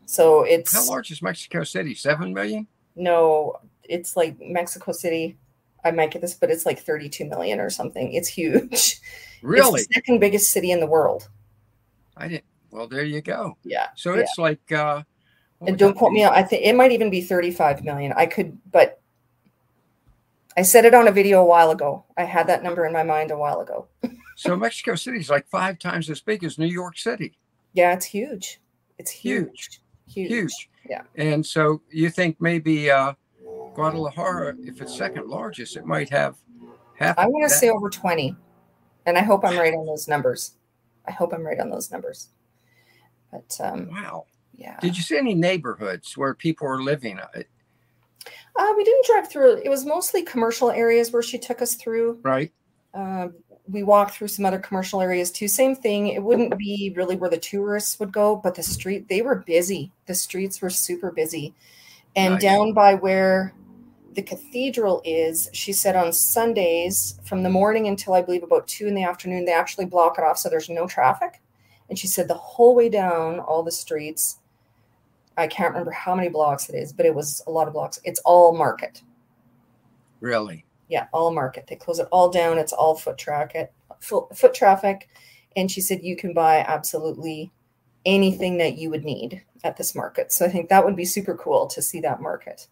So 0.05 0.43
it's 0.43 0.75
How 0.75 0.85
large 0.89 1.11
is 1.11 1.23
Mexico 1.23 1.65
City? 1.65 1.95
Seven 1.95 2.35
million? 2.35 2.67
no, 2.97 3.57
it's 3.85 4.15
like 4.15 4.37
Mexico 4.41 4.93
City. 4.93 5.39
I 5.83 5.91
might 5.91 6.11
get 6.11 6.21
this, 6.21 6.35
but 6.35 6.51
it's 6.51 6.67
like 6.67 6.79
32 6.81 7.25
million 7.25 7.59
or 7.61 7.71
something. 7.71 8.13
It's 8.13 8.29
huge. 8.29 9.01
Really? 9.43 9.81
It's 9.81 9.89
the 9.89 9.95
second 9.95 10.19
biggest 10.21 10.51
city 10.51 10.71
in 10.71 10.81
the 10.81 10.87
world. 10.87 11.31
I 12.15 12.29
didn't. 12.29 12.45
Well, 12.71 12.87
there 12.89 13.05
you 13.05 13.23
go. 13.23 13.57
Yeah. 13.65 13.87
So 13.97 14.13
Yeah. 14.15 14.21
it's 14.21 14.37
like. 14.37 14.71
uh 14.71 15.03
And 15.67 15.79
don't 15.79 15.93
that 15.93 15.99
quote 15.99 16.13
me. 16.13 16.25
on- 16.25 16.33
I 16.33 16.43
think 16.43 16.65
it 16.65 16.75
might 16.75 16.93
even 16.93 17.11
be 17.11 17.21
35 17.21 17.85
million. 17.85 18.13
I 18.17 18.27
could, 18.27 18.59
but 18.71 19.01
I 20.57 20.63
said 20.63 20.85
it 20.85 20.95
on 20.95 21.07
a 21.09 21.13
video 21.13 21.41
a 21.43 21.45
while 21.45 21.71
ago. 21.71 22.05
I 22.17 22.25
had 22.25 22.47
that 22.49 22.63
number 22.63 22.87
in 22.87 22.93
my 22.93 23.03
mind 23.03 23.31
a 23.31 23.37
while 23.39 23.61
ago. 23.61 23.87
so 24.37 24.57
Mexico 24.57 24.95
City 24.95 25.19
is 25.19 25.31
like 25.31 25.47
five 25.49 25.79
times 25.79 26.09
as 26.11 26.21
big 26.21 26.45
as 26.45 26.59
New 26.59 26.67
York 26.67 26.99
City. 26.99 27.37
Yeah, 27.73 27.93
it's 27.93 28.07
huge. 28.07 28.61
It's 28.99 29.11
huge. 29.11 29.81
Huge. 30.07 30.29
Huge. 30.29 30.29
Huge. 30.31 30.71
Yeah. 30.89 31.03
And 31.17 31.45
so 31.45 31.83
you 31.91 32.11
think 32.11 32.41
maybe 32.41 32.91
uh, 32.91 33.13
Guadalajara, 33.75 34.57
if 34.63 34.81
it's 34.81 34.97
second 34.97 35.29
largest, 35.29 35.77
it 35.77 35.85
might 35.87 36.09
have 36.11 36.37
half. 36.99 37.19
I 37.19 37.27
want 37.27 37.49
to 37.49 37.55
say 37.55 37.69
over 37.69 37.89
20. 37.89 38.35
And 39.07 39.17
I 39.17 39.23
hope 39.23 39.45
I'm 39.45 39.57
right 39.59 39.73
on 39.73 39.87
those 39.87 40.09
numbers. 40.09 40.55
I 41.07 41.13
hope 41.13 41.33
I'm 41.33 41.47
right 41.47 41.59
on 41.61 41.71
those 41.71 41.91
numbers. 41.91 42.31
But 43.31 43.57
um, 43.63 43.89
Wow. 43.91 44.25
Yeah. 44.61 44.79
Did 44.81 44.97
you 44.97 45.03
see 45.03 45.17
any 45.17 45.35
neighborhoods 45.35 46.17
where 46.17 46.35
people 46.35 46.69
were 46.69 46.83
living? 46.83 47.19
Uh, 47.19 47.43
Uh, 48.57 48.75
we 48.77 48.85
didn't 48.85 49.07
drive 49.07 49.29
through. 49.31 49.57
It 49.65 49.71
was 49.71 49.87
mostly 49.87 50.23
commercial 50.23 50.71
areas 50.71 51.13
where 51.13 51.23
she 51.23 51.39
took 51.39 51.63
us 51.63 51.77
through. 51.77 52.19
Right. 52.23 52.53
Uh, 52.93 53.29
we 53.69 53.85
walked 53.85 54.15
through 54.15 54.29
some 54.29 54.45
other 54.45 54.59
commercial 54.59 55.01
areas 55.01 55.31
too. 55.31 55.49
Same 55.49 55.75
thing. 55.75 56.09
It 56.09 56.23
wouldn't 56.23 56.59
be 56.59 56.93
really 56.97 57.17
where 57.17 57.31
the 57.31 57.39
tourists 57.39 57.99
would 58.01 58.13
go, 58.13 58.37
but 58.37 58.55
the 58.55 58.63
street 58.63 59.09
they 59.09 59.23
were 59.23 59.37
busy. 59.37 59.93
The 60.07 60.15
streets 60.15 60.61
were 60.61 60.71
super 60.71 61.11
busy, 61.11 61.55
and 62.17 62.35
Nice. 62.35 62.43
down 62.43 62.75
by 62.75 62.95
where 62.95 63.55
the 64.15 64.23
cathedral 64.23 65.01
is, 65.05 65.49
she 65.53 65.73
said 65.73 65.95
on 65.95 66.13
Sundays 66.13 67.21
from 67.25 67.45
the 67.45 67.49
morning 67.51 67.87
until 67.87 68.13
I 68.13 68.23
believe 68.23 68.43
about 68.43 68.67
two 68.67 68.89
in 68.89 68.95
the 68.95 69.05
afternoon, 69.05 69.45
they 69.45 69.53
actually 69.53 69.87
block 69.87 70.19
it 70.19 70.25
off 70.25 70.37
so 70.39 70.49
there's 70.49 70.69
no 70.69 70.89
traffic. 70.89 71.41
And 71.89 71.97
she 71.97 72.09
said 72.09 72.27
the 72.27 72.35
whole 72.35 72.75
way 72.75 72.89
down 72.89 73.39
all 73.39 73.63
the 73.63 73.71
streets, 73.71 74.40
I 75.37 75.47
can't 75.47 75.73
remember 75.73 75.93
how 75.93 76.15
many 76.15 76.29
blocks 76.29 76.69
it 76.69 76.75
is, 76.75 76.93
but 76.93 77.07
it 77.07 77.15
was 77.15 77.43
a 77.47 77.51
lot 77.51 77.67
of 77.67 77.75
blocks. 77.75 78.01
It's 78.05 78.21
all 78.25 78.57
market. 78.57 79.03
Really? 80.21 80.65
Yeah, 80.89 81.07
all 81.13 81.33
market. 81.33 81.67
They 81.67 81.77
close 81.77 81.99
it 81.99 82.09
all 82.11 82.31
down. 82.31 82.59
It's 82.59 82.73
all 82.73 82.95
foot 82.95 83.17
traffic. 83.17 83.73
Foot, 84.01 84.37
foot 84.37 84.55
traffic. 84.55 85.09
And 85.57 85.71
she 85.71 85.81
said 85.81 86.03
you 86.03 86.17
can 86.17 86.33
buy 86.33 86.59
absolutely 86.67 87.51
anything 88.05 88.59
that 88.59 88.77
you 88.77 88.91
would 88.91 89.05
need 89.05 89.43
at 89.65 89.77
this 89.77 89.95
market. 89.95 90.33
So 90.33 90.45
I 90.45 90.49
think 90.49 90.69
that 90.69 90.85
would 90.85 90.97
be 90.97 91.05
super 91.05 91.37
cool 91.37 91.67
to 91.69 91.83
see 91.83 92.01
that 92.01 92.21
market. 92.21 92.67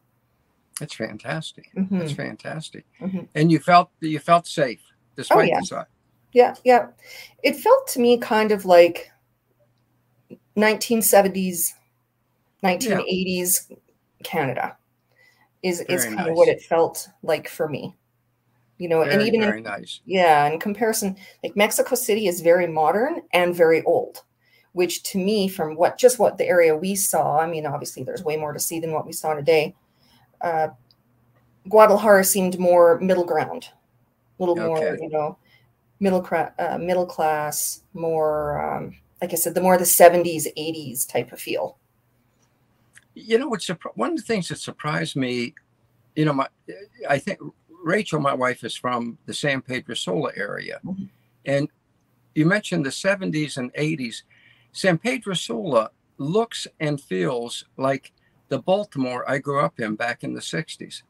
That's 0.79 0.95
fantastic. 0.95 1.71
Mhm. 1.75 1.99
That's 1.99 2.13
fantastic. 2.13 2.85
Mhm. 3.01 3.29
And 3.35 3.51
you 3.51 3.59
felt 3.59 3.91
you 4.01 4.19
felt 4.19 4.47
safe 4.47 4.81
despite 5.17 5.49
yeah. 5.49 5.61
the 5.61 5.67
size. 5.67 5.87
Yeah, 6.33 6.55
yeah. 6.65 6.89
It 7.43 7.57
felt 7.57 7.89
to 7.89 8.01
me 8.01 8.19
kind 8.19 8.53
of 8.53 8.65
like 8.65 9.11
1970s, 10.57 11.75
1980s 12.63 13.73
Canada 14.25 14.77
is 15.63 15.81
is 15.83 16.05
Very 16.05 16.17
kind 16.17 16.31
of 16.31 16.37
what 16.37 16.49
it 16.49 16.63
felt 16.63 17.09
like 17.23 17.49
for 17.49 17.69
me. 17.69 17.97
You 18.79 18.89
know, 18.89 19.03
and 19.03 19.11
Very, 19.11 19.27
even 19.27 19.43
in 19.43 19.63
nice. 19.65 20.01
Yeah, 20.07 20.47
in 20.47 20.61
comparison, 20.61 21.17
like 21.43 21.57
Mexico 21.57 21.97
City 21.97 22.29
is 22.29 22.41
very 22.41 22.67
modern 22.67 23.23
and 23.33 23.55
very 23.55 23.83
old, 23.83 24.23
which 24.73 25.03
to 25.05 25.19
me, 25.19 25.49
from 25.49 25.75
what 25.75 25.99
just 25.99 26.21
what 26.21 26.39
the 26.39 26.47
area 26.47 26.77
we 26.77 26.95
saw, 26.95 27.41
I 27.41 27.47
mean, 27.47 27.67
obviously 27.67 28.05
there's 28.05 28.23
way 28.23 28.37
more 28.37 28.53
to 28.53 28.61
see 28.61 28.79
than 28.79 28.93
what 28.93 29.05
we 29.05 29.13
saw 29.13 29.35
today. 29.35 29.75
Uh, 30.41 30.69
Guadalajara 31.69 32.23
seemed 32.23 32.59
more 32.59 33.01
middle 33.01 33.25
ground, 33.25 33.69
a 34.39 34.43
little 34.43 34.57
more, 34.57 34.97
you 35.01 35.09
know, 35.09 35.39
middle 35.99 36.23
cra- 36.23 36.55
uh, 36.59 36.79
middle 36.79 37.07
class, 37.07 37.83
more 37.95 38.65
um, 38.65 38.95
like 39.21 39.33
I 39.33 39.37
said, 39.37 39.55
the 39.55 39.61
more 39.61 39.77
the 39.77 39.85
70s, 39.85 40.47
80s 40.57 41.09
type 41.09 41.33
of 41.33 41.41
feel. 41.41 41.79
You 43.19 43.39
know, 43.39 43.49
what's 43.49 43.69
one 43.95 44.13
of 44.13 44.17
the 44.17 44.23
things 44.23 44.49
that 44.49 44.59
surprised 44.59 45.17
me, 45.17 45.55
you 46.15 46.25
know, 46.25 46.33
my 46.33 46.49
I 47.09 47.19
think 47.19 47.41
Rachel, 47.83 48.21
my 48.21 48.35
wife, 48.35 48.65
is 48.65 48.77
from 48.77 49.19
the 49.27 49.35
San 49.35 49.61
Pedro 49.61 49.95
Sula 49.95 50.31
area. 50.37 50.81
Mhm. 50.85 51.09
And 51.45 51.69
you 52.35 52.47
mentioned 52.47 52.87
the 52.87 52.91
70s 52.93 53.57
and 53.57 53.71
80s. 53.75 54.25
San 54.73 54.99
Pedro 54.99 55.35
Sula 55.35 55.91
looks 56.19 56.67
and 56.79 57.01
feels 57.01 57.65
like 57.77 58.13
the 58.49 58.59
Baltimore 58.61 59.29
I 59.29 59.39
grew 59.39 59.61
up 59.61 59.81
in 59.81 59.97
back 59.97 60.23
in 60.23 60.35
the 60.35 60.43
60s. 60.43 61.03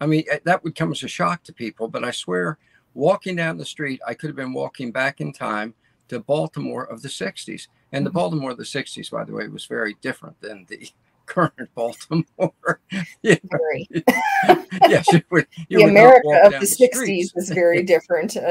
I 0.00 0.06
mean, 0.06 0.24
eh, 0.30 0.40
that 0.44 0.62
would 0.62 0.74
come 0.74 0.92
as 0.92 1.02
a 1.02 1.08
shock 1.08 1.42
to 1.44 1.52
people, 1.54 1.88
but 1.88 2.04
I 2.04 2.10
swear, 2.10 2.58
walking 2.94 3.36
down 3.36 3.56
the 3.56 3.64
street, 3.64 4.00
I 4.06 4.14
could 4.14 4.28
have 4.28 4.36
been 4.36 4.52
walking 4.52 4.92
back 4.92 5.20
in 5.20 5.32
time 5.32 5.74
to 6.08 6.20
Baltimore 6.20 6.84
of 6.84 7.02
the 7.02 7.08
60s. 7.08 7.68
And 7.92 8.04
the 8.04 8.10
Mhm. 8.10 8.14
Baltimore 8.14 8.50
of 8.50 8.58
the 8.58 8.64
60s, 8.64 9.08
by 9.10 9.24
the 9.24 9.32
way, 9.32 9.48
was 9.48 9.64
very 9.66 9.94
different 10.00 10.40
than 10.40 10.66
the 10.68 10.90
current 11.26 11.68
Baltimore. 11.74 12.80
yeah, 13.22 13.36
Very. 13.44 13.88
yes, 14.88 15.06
you 15.12 15.20
would, 15.30 15.46
you 15.68 15.78
the 15.78 15.84
America 15.84 16.40
of 16.44 16.60
the 16.60 16.66
streets. 16.66 17.32
60s 17.34 17.36
is 17.36 17.50
very 17.54 17.82
different. 17.82 18.36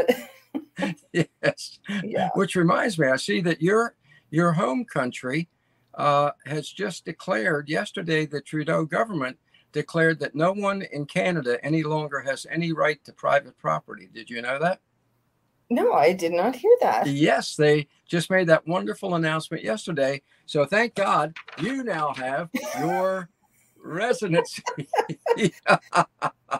Yes. 1.11 1.79
yeah. 2.01 2.29
Which 2.35 2.55
reminds 2.55 2.97
me, 2.97 3.07
I 3.09 3.17
see 3.17 3.41
that 3.41 3.61
your 3.61 3.93
your 4.29 4.53
home 4.53 4.85
country 4.85 5.49
uh, 5.95 6.31
has 6.45 6.69
just 6.69 7.03
declared 7.03 7.67
yesterday 7.67 8.25
the 8.25 8.39
Trudeau 8.39 8.85
government 8.85 9.37
declared 9.73 10.19
that 10.19 10.35
no 10.35 10.53
one 10.53 10.81
in 10.93 11.05
Canada 11.05 11.57
any 11.63 11.83
longer 11.83 12.21
has 12.21 12.45
any 12.49 12.71
right 12.71 13.03
to 13.03 13.11
private 13.11 13.57
property. 13.57 14.07
Did 14.13 14.29
you 14.29 14.41
know 14.41 14.57
that? 14.59 14.79
No, 15.69 15.93
I 15.93 16.13
did 16.13 16.31
not 16.31 16.55
hear 16.55 16.75
that. 16.81 17.07
Yes, 17.07 17.55
they 17.55 17.87
just 18.07 18.29
made 18.29 18.47
that 18.47 18.67
wonderful 18.67 19.15
announcement 19.15 19.63
yesterday. 19.63 20.21
So 20.45 20.65
thank 20.65 20.95
God 20.95 21.35
you 21.59 21.83
now 21.83 22.13
have 22.13 22.49
your 22.79 23.29
residency. 23.83 24.63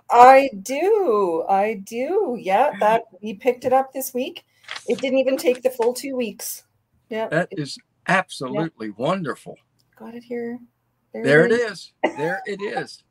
I 0.09 0.49
do. 0.61 1.45
I 1.47 1.81
do. 1.85 2.37
Yeah, 2.39 2.71
that 2.79 3.03
we 3.21 3.33
picked 3.33 3.65
it 3.65 3.73
up 3.73 3.93
this 3.93 4.13
week. 4.13 4.43
It 4.87 4.99
didn't 4.99 5.19
even 5.19 5.37
take 5.37 5.61
the 5.61 5.69
full 5.69 5.93
two 5.93 6.15
weeks. 6.15 6.63
Yeah, 7.09 7.27
that 7.29 7.49
is 7.51 7.77
absolutely 8.07 8.91
wonderful. 8.91 9.55
got 9.97 10.15
it 10.15 10.23
here. 10.23 10.59
There 11.13 11.45
it 11.45 11.51
is. 11.51 11.93
There 12.17 12.41
it 12.45 12.61
is. 12.61 13.03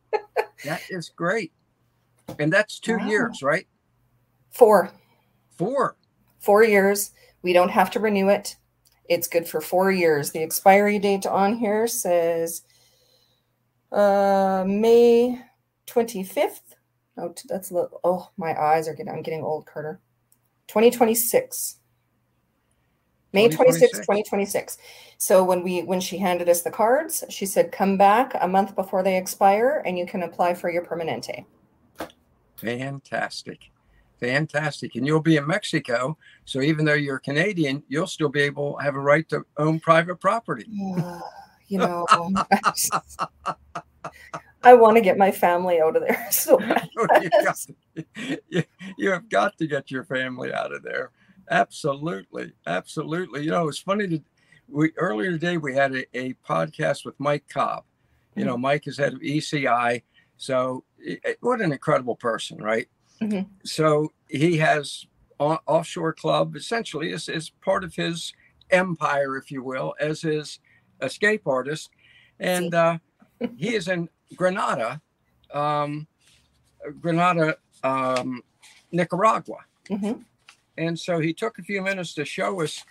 That 0.65 0.83
is 0.91 1.09
great. 1.11 1.53
And 2.39 2.53
that's 2.53 2.79
two 2.79 2.97
Wow. 2.97 3.07
years, 3.09 3.43
right? 3.43 3.67
Four. 4.51 4.93
Four. 5.57 5.97
Four 6.41 6.65
years. 6.65 7.13
We 7.43 7.53
don't 7.53 7.71
have 7.71 7.91
to 7.93 8.01
renew 8.01 8.29
it. 8.29 8.57
It's 9.09 9.29
good 9.29 9.47
for 9.47 9.61
four 9.61 9.91
years. 9.91 10.31
The 10.31 10.43
expiry 10.43 10.99
date 10.99 11.27
on 11.27 11.57
here 11.57 11.87
says 11.87 12.63
uh 13.93 14.65
May 14.67 15.41
25th. 15.87 16.61
Oh, 17.17 17.33
that's 17.49 17.71
a 17.71 17.75
little, 17.75 18.01
oh, 18.03 18.31
my 18.37 18.61
eyes 18.61 18.89
are 18.89 18.95
getting, 18.95 19.13
I'm 19.13 19.23
getting 19.23 19.43
old, 19.43 19.67
Carter. 19.67 20.01
2026. 20.67 21.77
May 23.33 23.49
26, 23.49 23.91
2026. 23.91 23.99
2026. 23.99 24.79
So 25.19 25.43
when 25.43 25.65
we 25.65 25.83
when 25.83 26.01
she 26.01 26.19
handed 26.19 26.49
us 26.49 26.63
the 26.63 26.71
cards, 26.71 27.25
she 27.29 27.47
said, 27.47 27.73
"Come 27.73 27.97
back 27.97 28.33
a 28.41 28.47
month 28.47 28.77
before 28.77 29.03
they 29.03 29.17
expire, 29.17 29.83
and 29.85 29.99
you 29.99 30.07
can 30.07 30.23
apply 30.23 30.55
for 30.55 30.71
your 30.71 30.85
permanente." 30.85 31.45
Fantastic. 32.57 33.71
Fantastic. 34.21 34.95
And 34.95 35.07
you'll 35.07 35.21
be 35.21 35.37
in 35.37 35.47
Mexico. 35.47 36.17
So 36.45 36.61
even 36.61 36.85
though 36.85 36.95
you're 36.95 37.19
Canadian, 37.19 37.83
you'll 37.89 38.07
still 38.07 38.29
be 38.29 38.41
able 38.41 38.77
to 38.77 38.83
have 38.85 38.95
a 38.95 39.01
right 39.01 39.29
to 39.29 39.45
own 39.59 39.81
private 39.81 40.21
property. 40.21 40.67
Yeah, 40.69 41.21
you 41.69 41.79
know, 41.79 42.07
um, 42.11 42.37
I, 42.53 42.73
just- 42.75 43.21
I 44.63 44.73
want 44.75 44.97
to 44.97 45.03
get 45.03 45.19
my 45.19 45.31
family 45.31 45.81
out 45.81 45.97
of 45.97 46.03
there. 46.03 46.27
So 46.31 46.59
bad. 46.59 46.89
Oh, 46.99 47.21
you, 47.21 47.31
got 47.31 47.57
to- 47.57 48.39
you, 48.49 48.63
you 48.97 49.11
have 49.11 49.29
got 49.29 49.59
to 49.59 49.67
get 49.67 49.91
your 49.91 50.05
family 50.05 50.53
out 50.53 50.73
of 50.73 50.83
there. 50.83 51.11
Absolutely. 51.51 52.53
Absolutely. 52.67 53.45
You 53.45 53.51
know, 53.51 53.69
it's 53.69 53.79
funny 53.79 54.07
that 54.07 54.23
we 54.69 54.93
earlier 54.97 55.31
today 55.31 55.59
we 55.59 55.75
had 55.75 55.95
a, 55.95 56.19
a 56.19 56.35
podcast 56.49 57.05
with 57.05 57.15
Mike 57.19 57.45
Cobb. 57.53 57.85
You 58.35 58.45
mm. 58.45 58.47
know, 58.47 58.57
Mike 58.57 58.87
is 58.87 58.97
head 58.97 59.13
of 59.13 59.21
ECI. 59.21 60.03
So 60.39 60.85
i- 61.07 61.19
i- 61.27 61.37
what 61.41 61.61
an 61.61 61.73
incredible 61.73 62.17
person, 62.17 62.59
right? 62.59 62.89
Mhm. 63.25 63.49
So 63.65 64.13
he 64.29 64.57
has 64.59 65.07
o- 65.41 65.59
offshore 65.67 66.13
club 66.13 66.57
essentially 66.57 67.11
is, 67.11 67.29
is 67.29 67.51
part 67.51 67.85
of 67.85 67.95
his 67.95 68.33
empire, 68.71 69.37
if 69.37 69.51
you 69.51 69.63
will, 69.63 69.95
as 70.01 70.21
his 70.23 70.59
escape 71.01 71.47
artist. 71.47 71.91
And 72.41 72.75
uh, 72.75 72.99
he 73.57 73.75
is 73.75 73.89
in 73.89 74.09
Granada, 74.37 75.01
um, 75.53 76.07
Granada, 77.01 77.57
um, 77.83 78.43
Nicaragua. 78.93 79.59
Mhm. 79.89 80.25
And 80.77 80.99
so 80.99 81.19
he 81.21 81.33
took 81.33 81.59
a 81.59 81.63
few 81.63 81.81
minutes 81.83 82.15
to 82.15 82.25
show 82.25 82.61
us, 82.61 82.85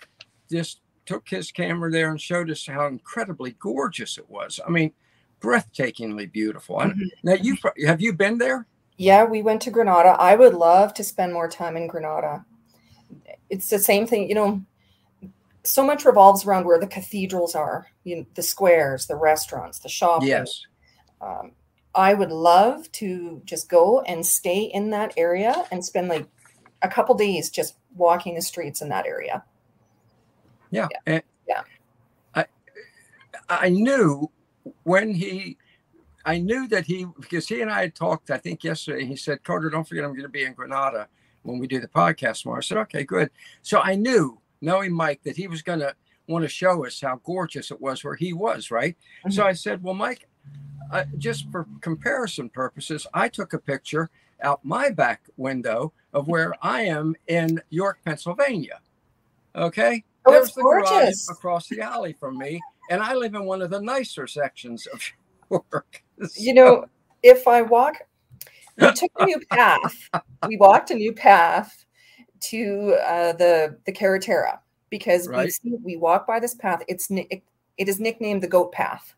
just 0.50 0.80
took 1.06 1.28
his 1.28 1.52
camera 1.52 1.90
there 1.90 2.10
and 2.10 2.20
showed 2.20 2.50
us 2.50 2.66
how 2.66 2.86
incredibly 2.86 3.52
gorgeous 3.58 4.16
it 4.16 4.28
was. 4.30 4.58
I 4.66 4.70
mean, 4.70 4.92
breathtakingly 5.40 6.30
beautiful. 6.32 6.76
Mhm. 6.76 7.10
Now, 7.22 7.34
you 7.34 7.56
have 7.86 8.00
you 8.00 8.12
been 8.14 8.38
there? 8.38 8.66
Yeah, 8.96 9.24
we 9.24 9.42
went 9.42 9.62
to 9.62 9.70
Granada. 9.70 10.10
I 10.10 10.36
would 10.36 10.54
love 10.54 10.94
to 10.94 11.04
spend 11.04 11.32
more 11.32 11.48
time 11.48 11.76
in 11.76 11.86
Granada. 11.86 12.44
It's 13.50 13.68
the 13.70 13.78
same 13.78 14.06
thing, 14.06 14.28
you 14.28 14.34
know. 14.34 14.62
So 15.64 15.84
much 15.84 16.04
revolves 16.04 16.44
around 16.44 16.66
where 16.66 16.78
the 16.78 16.86
cathedrals 16.86 17.54
are, 17.54 17.86
you 18.04 18.16
know, 18.16 18.26
the 18.34 18.42
squares, 18.42 19.06
the 19.06 19.16
restaurants, 19.16 19.78
the 19.78 19.88
shopping. 19.88 20.28
Yes. 20.28 20.66
Um, 21.20 21.52
I 21.94 22.12
would 22.12 22.30
love 22.30 22.90
to 22.92 23.40
just 23.44 23.68
go 23.68 24.00
and 24.02 24.26
stay 24.26 24.62
in 24.62 24.90
that 24.90 25.14
area 25.16 25.64
and 25.70 25.84
spend 25.84 26.08
like 26.08 26.26
a 26.82 26.88
couple 26.88 27.14
days 27.14 27.50
just 27.50 27.76
walking 27.96 28.34
the 28.34 28.42
streets 28.42 28.82
in 28.82 28.90
that 28.90 29.06
area. 29.06 29.42
Yeah. 30.70 30.88
Yeah. 31.06 31.20
Yeah. 31.48 31.62
I 32.34 32.46
I 33.48 33.68
knew 33.68 34.30
when 34.82 35.14
he 35.14 35.56
I 36.26 36.38
knew 36.38 36.66
that 36.68 36.84
he 36.86 37.06
because 37.20 37.48
he 37.48 37.60
and 37.60 37.70
I 37.70 37.82
had 37.82 37.94
talked, 37.94 38.30
I 38.30 38.38
think 38.38 38.64
yesterday, 38.64 39.04
he 39.04 39.16
said, 39.16 39.42
Carter, 39.44 39.70
don't 39.70 39.86
forget 39.86 40.04
I'm 40.04 40.12
going 40.12 40.22
to 40.22 40.28
be 40.28 40.44
in 40.44 40.54
Granada 40.54 41.08
when 41.42 41.58
we 41.58 41.66
do 41.66 41.80
the 41.80 41.88
podcast 41.88 42.42
tomorrow. 42.42 42.58
I 42.58 42.62
said, 42.62 42.78
Okay, 42.78 43.04
good. 43.04 43.30
So 43.62 43.80
I 43.80 43.94
knew, 43.94 44.40
knowing 44.60 44.92
Mike, 44.92 45.22
that 45.24 45.36
he 45.36 45.46
was 45.48 45.62
gonna 45.62 45.94
want 46.26 46.42
to 46.42 46.48
show 46.48 46.86
us 46.86 47.00
how 47.00 47.20
gorgeous 47.24 47.70
it 47.70 47.80
was 47.80 48.02
where 48.02 48.16
he 48.16 48.32
was, 48.32 48.70
right? 48.70 48.96
So 49.28 49.44
I 49.44 49.52
said, 49.52 49.82
Well, 49.82 49.94
Mike, 49.94 50.26
uh, 50.90 51.04
just 51.18 51.50
for 51.50 51.66
comparison 51.80 52.48
purposes, 52.48 53.06
I 53.12 53.28
took 53.28 53.52
a 53.52 53.58
picture 53.58 54.10
out 54.42 54.64
my 54.64 54.90
back 54.90 55.22
window 55.36 55.92
of 56.12 56.28
where 56.28 56.54
I 56.62 56.82
am 56.82 57.14
in 57.26 57.60
York, 57.70 57.98
Pennsylvania. 58.04 58.80
Okay. 59.56 60.04
Oh, 60.26 60.32
There's 60.32 60.48
it's 60.48 60.54
the 60.54 60.62
gorgeous. 60.62 61.28
across 61.30 61.68
the 61.68 61.80
alley 61.80 62.14
from 62.14 62.38
me, 62.38 62.60
and 62.90 63.02
I 63.02 63.14
live 63.14 63.34
in 63.34 63.44
one 63.44 63.60
of 63.60 63.70
the 63.70 63.80
nicer 63.80 64.26
sections 64.26 64.86
of 64.86 65.00
York. 65.50 66.02
You 66.36 66.54
know, 66.54 66.86
if 67.24 67.48
I 67.48 67.62
walk, 67.62 67.96
we 68.78 68.92
took 68.92 69.10
a 69.18 69.26
new 69.26 69.40
path. 69.50 70.10
We 70.46 70.56
walked 70.56 70.92
a 70.92 70.94
new 70.94 71.12
path 71.12 71.84
to 72.50 72.96
uh, 73.04 73.32
the 73.32 73.78
the 73.84 73.92
Carretera 73.92 74.58
because 74.90 75.28
we 75.28 75.50
see, 75.50 75.76
we 75.82 75.96
walk 75.96 76.26
by 76.26 76.38
this 76.38 76.54
path. 76.54 76.82
It's 76.88 77.10
it, 77.10 77.42
it 77.76 77.88
is 77.88 77.98
nicknamed 77.98 78.42
the 78.42 78.48
goat 78.48 78.72
path, 78.72 79.14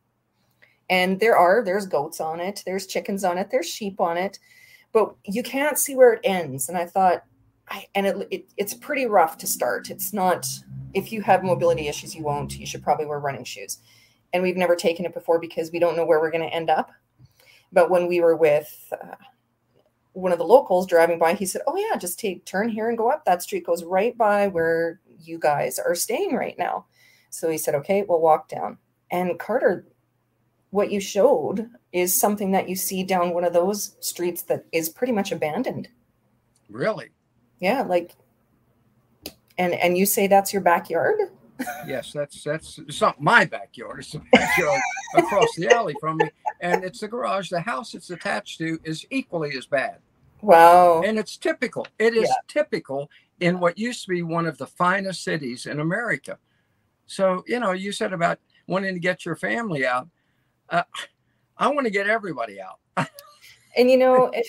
and 0.89 1.21
there 1.21 1.37
are 1.37 1.63
there's 1.63 1.87
goats 1.87 2.21
on 2.21 2.41
it, 2.41 2.63
there's 2.65 2.87
chickens 2.87 3.25
on 3.25 3.37
it, 3.39 3.51
there's 3.51 3.69
sheep 3.69 4.01
on 4.01 4.17
it, 4.17 4.39
but 4.93 5.15
you 5.25 5.43
can't 5.43 5.79
see 5.79 5.95
where 5.95 6.15
it 6.15 6.21
ends. 6.25 6.69
And 6.69 6.79
I 6.79 6.87
thought, 6.87 7.25
I, 7.69 7.87
and 7.95 8.07
it, 8.07 8.29
it 8.31 8.53
it's 8.57 8.75
pretty 8.75 9.07
rough 9.07 9.37
to 9.39 9.47
start. 9.47 9.91
It's 9.91 10.13
not 10.13 10.47
if 10.95 11.13
you 11.13 11.21
have 11.23 11.45
mobility 11.45 11.89
issues, 11.89 12.15
you 12.15 12.23
won't. 12.23 12.57
You 12.59 12.67
should 12.67 12.83
probably 12.83 13.07
wear 13.07 13.19
running 13.19 13.45
shoes. 13.45 13.79
And 14.33 14.43
we've 14.43 14.57
never 14.57 14.77
taken 14.77 15.05
it 15.05 15.15
before 15.15 15.39
because 15.39 15.73
we 15.73 15.79
don't 15.79 15.97
know 15.97 16.05
where 16.05 16.21
we're 16.21 16.31
going 16.31 16.49
to 16.49 16.55
end 16.55 16.71
up. 16.71 16.91
But 17.73 17.91
when 17.91 18.07
we 18.07 18.21
were 18.21 18.37
with 18.37 18.93
uh, 18.93 19.17
one 20.13 20.33
of 20.33 20.39
the 20.39 20.45
locals 20.45 20.87
driving 20.87 21.19
by, 21.19 21.35
he 21.35 21.47
said, 21.47 21.63
"Oh 21.67 21.77
yeah, 21.77 21.97
just 21.97 22.19
take 22.19 22.45
turn 22.45 22.69
here 22.69 22.89
and 22.89 22.99
go 22.99 23.11
up. 23.11 23.25
That 23.25 23.43
street 23.43 23.67
goes 23.67 23.85
right 23.85 24.17
by 24.17 24.49
where 24.49 25.01
you 25.21 25.39
guys 25.39 25.79
are 25.79 25.95
staying 25.95 26.35
right 26.35 26.59
now." 26.59 26.87
So 27.31 27.51
he 27.51 27.59
said, 27.59 27.75
"Okay, 27.75 28.03
we'll 28.03 28.21
walk 28.21 28.49
down." 28.49 28.79
And 29.11 29.39
Carter, 29.39 29.87
what 30.71 30.91
you 30.91 31.01
showed 31.01 31.71
is 31.93 32.19
something 32.19 32.53
that 32.53 32.69
you 32.69 32.77
see 32.77 33.03
down 33.03 33.35
one 33.35 33.45
of 33.45 33.53
those 33.53 33.97
streets 34.01 34.43
that 34.43 34.65
is 34.73 34.89
pretty 34.89 35.13
much 35.13 35.33
abandoned. 35.33 35.89
Really? 36.69 37.09
Yeah, 37.61 37.83
like, 37.83 38.15
and 39.59 39.75
and 39.75 39.97
you 39.97 40.07
say 40.07 40.27
that's 40.27 40.53
your 40.53 40.63
backyard? 40.63 41.19
Yes, 41.87 42.13
that's 42.13 42.43
that's 42.43 42.79
it's 42.79 43.01
not 43.01 43.21
my 43.21 43.45
backyard. 43.45 44.01
It's 44.01 44.13
the 44.13 44.23
backyard 44.33 44.81
across 45.17 45.49
the 45.57 45.69
alley 45.73 45.95
from 46.01 46.19
me, 46.19 46.31
and 46.61 46.85
it's 46.85 47.01
the 47.01 47.09
garage. 47.09 47.49
The 47.51 47.61
house 47.61 47.95
it's 47.95 48.11
attached 48.11 48.59
to 48.59 48.79
is 48.85 49.07
equally 49.11 49.57
as 49.57 49.67
bad, 49.67 49.99
Wow. 50.43 51.03
and 51.03 51.19
it's 51.19 51.37
typical. 51.37 51.87
It 51.99 52.15
is 52.15 52.29
Yeah. 52.29 52.35
typical 52.49 53.11
in 53.41 53.61
what 53.61 53.79
used 53.79 54.03
to 54.05 54.09
be 54.11 54.23
one 54.23 54.47
of 54.47 54.59
the 54.59 54.67
finest 54.67 55.23
cities 55.25 55.67
in 55.67 55.81
America. 55.81 56.39
So 57.07 57.45
you 57.47 57.61
know, 57.61 57.73
you 57.73 57.93
said 57.93 58.13
about 58.13 58.39
wanting 58.67 58.95
to 58.95 59.01
get 59.01 59.25
your 59.25 59.37
family 59.37 59.87
out. 59.87 60.09
Uh, 60.69 60.83
I 61.57 61.69
want 61.69 61.87
to 61.87 61.91
get 61.91 62.09
everybody 62.09 62.61
out. 62.61 62.81
And 63.77 63.91
you 63.91 63.97
know, 63.97 64.27
if 64.35 64.47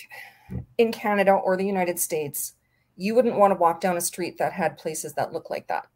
in 0.78 0.92
Canada 0.92 1.32
or 1.32 1.56
the 1.56 1.64
United 1.64 1.98
States, 1.98 2.54
you 2.96 3.14
wouldn't 3.14 3.36
want 3.36 3.52
to 3.52 3.58
walk 3.58 3.80
down 3.80 3.96
a 3.96 4.00
street 4.00 4.38
that 4.38 4.52
had 4.52 4.76
places 4.76 5.14
that 5.14 5.32
look 5.32 5.50
like 5.50 5.68
that. 5.68 5.86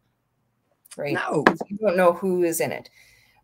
Right? 0.97 1.13
No, 1.13 1.43
You 1.67 1.77
don't 1.77 1.97
know 1.97 2.13
who 2.13 2.43
is 2.43 2.59
in 2.59 2.71
it. 2.71 2.89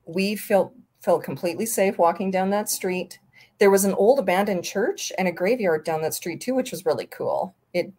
We 0.05 0.35
felt 0.35 0.73
felt 1.01 1.23
completely 1.23 1.65
safe 1.65 1.97
walking 1.97 2.29
down 2.29 2.49
that 2.49 2.69
street. 2.69 3.19
There 3.57 3.71
was 3.71 3.85
an 3.85 3.93
old 3.93 4.19
abandoned 4.19 4.63
church 4.63 5.11
and 5.17 5.27
a 5.27 5.31
graveyard 5.31 5.85
down 5.85 6.01
that 6.01 6.13
street 6.13 6.41
too, 6.41 6.55
which 6.55 6.71
was 6.71 6.85
really 6.85 7.07
cool. 7.07 7.55
It 7.73 7.91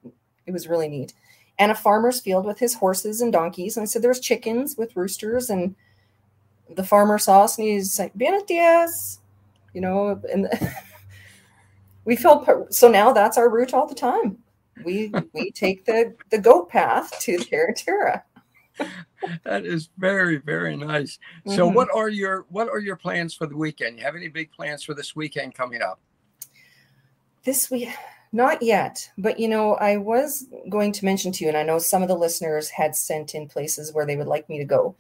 it 0.47 0.53
was 0.53 0.69
really 0.69 0.89
neat. 0.89 1.15
And 1.59 1.71
a 1.71 1.75
farmer's 1.75 2.21
field 2.21 2.47
with 2.47 2.59
his 2.59 2.75
horses 2.75 3.21
and 3.21 3.33
donkeys. 3.33 3.77
And 3.77 3.83
I 3.83 3.87
said 3.87 4.03
there's 4.03 4.21
chickens 4.21 4.77
with 4.77 4.97
roosters 4.97 5.51
and 5.51 5.75
the 6.75 6.85
farmer 6.85 7.19
saw 7.19 7.45
us 7.45 7.59
and 7.59 7.67
he's 7.67 7.99
like, 7.99 8.15
Buenos 8.15 8.45
dias, 8.45 9.21
you 9.75 9.81
know, 9.81 10.21
and 10.33 10.49
we 12.05 12.17
felt 12.17 12.49
so 12.73 12.89
now 12.89 13.13
that's 13.13 13.39
our 13.39 13.49
route 13.49 13.75
all 13.75 13.87
the 13.87 13.95
time. 13.95 14.39
We 14.85 15.13
we 15.35 15.51
take 15.51 15.85
the 15.85 16.15
the 16.31 16.39
goat 16.39 16.71
path 16.71 17.19
to 17.21 17.39
the 17.39 17.45
Carretera. 17.45 18.23
that 19.45 19.65
is 19.67 19.91
very 19.99 20.39
very 20.39 20.77
nice. 20.77 21.19
So, 21.47 21.69
Mhm. 21.69 21.75
what 21.75 21.89
are 21.95 22.09
your 22.09 22.47
what 22.49 22.69
are 22.69 22.79
your 22.79 22.97
plans 22.97 23.35
for 23.35 23.47
the 23.47 23.57
weekend? 23.57 23.99
You 23.99 24.05
have 24.05 24.17
any 24.17 24.29
big 24.29 24.51
plans 24.53 24.83
for 24.83 24.95
this 24.95 25.15
weekend 25.15 25.55
coming 25.55 25.83
up? 25.83 26.01
This 27.45 27.71
week, 27.71 27.89
not 28.33 28.63
yet, 28.63 29.11
but 29.19 29.39
you 29.41 29.49
know, 29.49 29.75
I 29.75 29.97
was 29.97 30.47
going 30.69 30.93
to 30.93 31.05
mention 31.05 31.33
to 31.33 31.45
you, 31.45 31.49
and 31.49 31.57
I 31.57 31.63
know 31.63 31.79
some 31.79 32.03
of 32.03 32.09
the 32.09 32.17
listeners 32.17 32.69
had 32.71 32.95
sent 32.95 33.35
in 33.35 33.49
places 33.49 33.93
where 33.93 34.07
they 34.07 34.17
would 34.17 34.27
like 34.29 34.49
me 34.49 34.59
to 34.59 34.65
go. 34.65 34.95